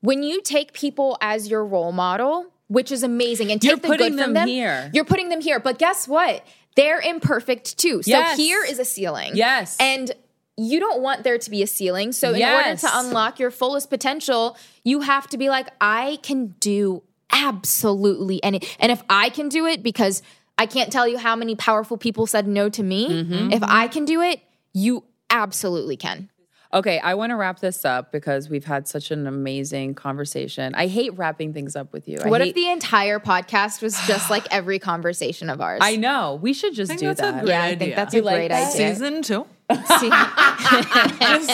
[0.00, 3.88] when you take people as your role model, which is amazing, and take You're the
[3.88, 4.90] putting good from them them, here.
[4.92, 5.58] you're putting them here.
[5.60, 6.44] But guess what?
[6.76, 8.02] They're imperfect too.
[8.02, 8.36] So Yes.
[8.36, 9.32] here is a ceiling.
[9.34, 9.76] Yes.
[9.80, 10.12] And
[10.56, 12.12] you don't want there to be a ceiling.
[12.12, 16.54] So in order to unlock your fullest potential, you have to be like, I can
[16.60, 17.02] do
[17.32, 18.60] absolutely any.
[18.78, 20.22] And if I can do it, because
[20.58, 23.52] I can't tell you how many powerful people said no to me, Mm-hmm.
[23.52, 24.40] if I can do it,
[24.72, 26.30] you absolutely can.
[26.72, 30.74] Okay, I want to wrap this up because we've had such an amazing conversation.
[30.74, 32.18] I hate wrapping things up with you.
[32.24, 35.78] I What hate- if the entire podcast was just like every conversation of ours?
[35.82, 36.38] I know.
[36.42, 37.34] We should just I think do that's that.
[37.34, 38.72] a great Yeah, I think that's a You like great that?
[38.74, 38.88] idea.
[38.94, 39.46] Season two.
[39.70, 41.48] See- That's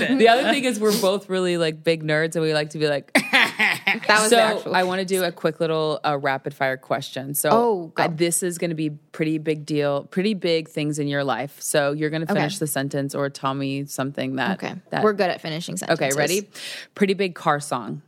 [0.00, 0.18] it.
[0.18, 2.88] The other thing is we're both really like big nerds and we like to be
[2.88, 4.76] like that was so the actual.
[4.76, 7.34] I want to do a quick little uh, rapid fire question.
[7.34, 8.04] So Oh, go.
[8.04, 11.60] uh, this is going to be pretty big deal, pretty big things in your life.
[11.60, 12.60] So you're going to finish Okay.
[12.60, 16.04] the sentence or tell me something that okay, that we're good at finishing sentences.
[16.06, 16.48] Okay, ready?
[16.94, 18.02] Pretty big car song.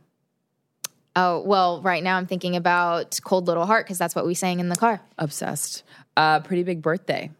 [1.15, 4.59] Oh well, right now I'm thinking about "Cold Little Heart" because that's what we sang
[4.59, 5.01] in the car.
[5.17, 5.83] Obsessed.
[6.15, 7.31] Uh pretty big birthday.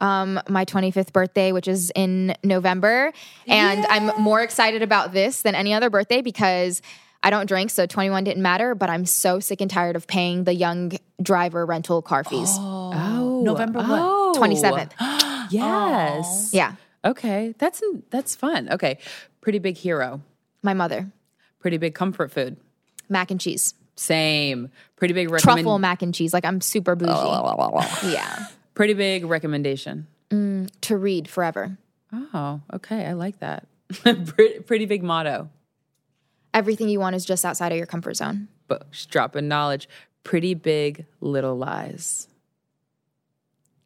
[0.00, 3.12] Um, my 25th birthday, which is in November,
[3.46, 6.80] and I'm more excited about this than any other birthday because
[7.22, 10.44] I don't drink, so 21 didn't matter, but I'm so sick and tired of paying
[10.44, 12.48] the young driver rental car fees.
[12.52, 14.32] Oh, November oh.
[14.36, 14.92] 27th.
[15.50, 16.50] yes.
[16.52, 16.76] Yeah.
[17.04, 18.70] Okay, that's that's fun.
[18.70, 18.98] Okay,
[19.40, 20.20] pretty big hero,
[20.62, 21.10] My mother.
[21.58, 22.56] pretty big comfort food.
[23.08, 23.74] Mac and cheese.
[23.96, 24.70] Same.
[24.96, 25.58] Pretty big recommend.
[25.58, 26.32] Truffle mac and cheese.
[26.32, 27.10] Like I'm super bougie.
[28.04, 28.46] yeah.
[28.80, 30.06] Pretty big recommendation.
[30.30, 31.76] To read forever.
[32.14, 33.04] Oh, okay.
[33.04, 33.66] I like that.
[34.02, 35.50] pretty, pretty big motto.
[36.54, 38.48] Everything you want is just outside of your comfort zone.
[38.68, 39.86] But just dropping knowledge.
[40.24, 42.26] Pretty big little lies.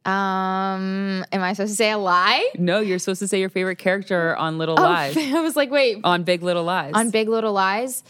[0.05, 2.49] Um, am I supposed to say a lie?
[2.57, 5.17] No, you're supposed to say your favorite character on Little Oh, Lies.
[5.17, 6.93] I was like, wait, on Big Little Lies.
[6.93, 8.01] on Big Little Lies.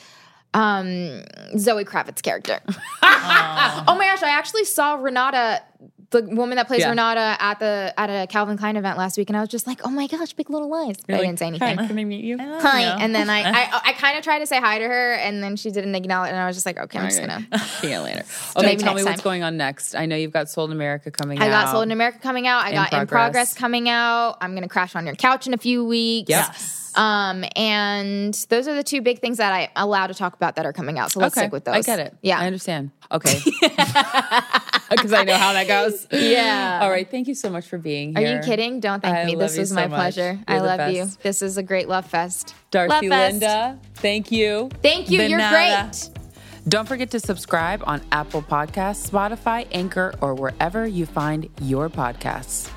[0.53, 1.23] Um,
[1.57, 2.59] Zoe Kravitz character.
[2.67, 5.63] oh my gosh, I actually saw Renata,
[6.11, 6.89] the woman that plays Yeah.
[6.89, 9.81] Renata, at the at a Calvin Klein event last week, and I was just like,
[9.85, 10.97] oh my gosh, Big Little Lies.
[11.05, 11.77] But I didn't say anything.
[11.77, 12.37] Hi, can I meet you?
[12.37, 12.81] Hi.
[13.01, 15.55] And then I, I, I kind of tried to say hi to her, and then
[15.55, 17.45] she didn't acknowledge, and I was just like, okay, I'm just gonna.
[17.81, 18.23] See you later.
[18.57, 19.23] Okay, Maybe tell next me what's time.
[19.23, 19.95] going on next.
[19.95, 21.65] I know you've got Sold in America coming I out.
[21.65, 22.63] got Sold in America coming out.
[22.63, 23.09] I In got In progress.
[23.09, 24.37] Progress coming out.
[24.41, 26.29] I'm gonna crash on your couch in a few weeks.
[26.29, 26.55] Yep.
[26.95, 30.65] Um, and those are the two big things that I allow to talk about that
[30.65, 31.11] are coming out.
[31.11, 31.75] So let's Okay, stick with those.
[31.75, 32.15] I get it.
[32.21, 32.39] Yeah.
[32.39, 32.91] I understand.
[33.11, 33.39] Okay.
[34.89, 36.07] Because I know how that goes.
[36.11, 36.79] Yeah.
[36.81, 37.09] All right.
[37.09, 38.27] Thank you so much for being here.
[38.27, 38.79] Are you kidding?
[38.79, 39.35] Don't thank I me.
[39.35, 39.97] This was so my much.
[39.97, 40.39] pleasure.
[40.47, 41.09] You're I love you.
[41.23, 42.53] This is a great love fest.
[42.71, 43.31] Darcy Love fest.
[43.33, 44.69] Linda, thank you.
[44.81, 45.17] Thank you.
[45.17, 46.09] De You're great.
[46.67, 52.69] Don't forget to subscribe on Apple Podcasts, Spotify, Anchor, or wherever you find your podcasts.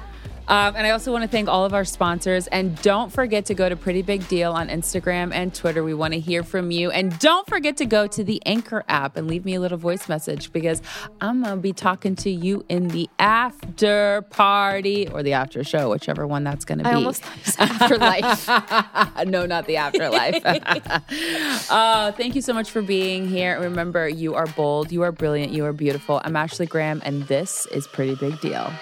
[0.49, 2.47] Um, and I also want to thank all of our sponsors.
[2.49, 5.85] And don't forget to go to Pretty Big Deal on Instagram and Twitter.
[5.85, 6.91] We want to hear from you.
[6.91, 10.09] And don't forget to go to the Anchor app and leave me a little voice
[10.09, 10.81] message because
[11.21, 15.91] I'm going to be talking to you in the after party or the after show,
[15.91, 16.91] whichever one that's going to be.
[16.91, 19.27] I almost thought you said afterlife.
[19.27, 20.41] no, not the afterlife.
[21.71, 23.61] uh, thank you so much for being here.
[23.61, 26.23] Remember, you are bold, you are brilliant, you are beautiful.
[26.25, 28.73] I'm Ashley Graham, and this is Pretty Big Deal.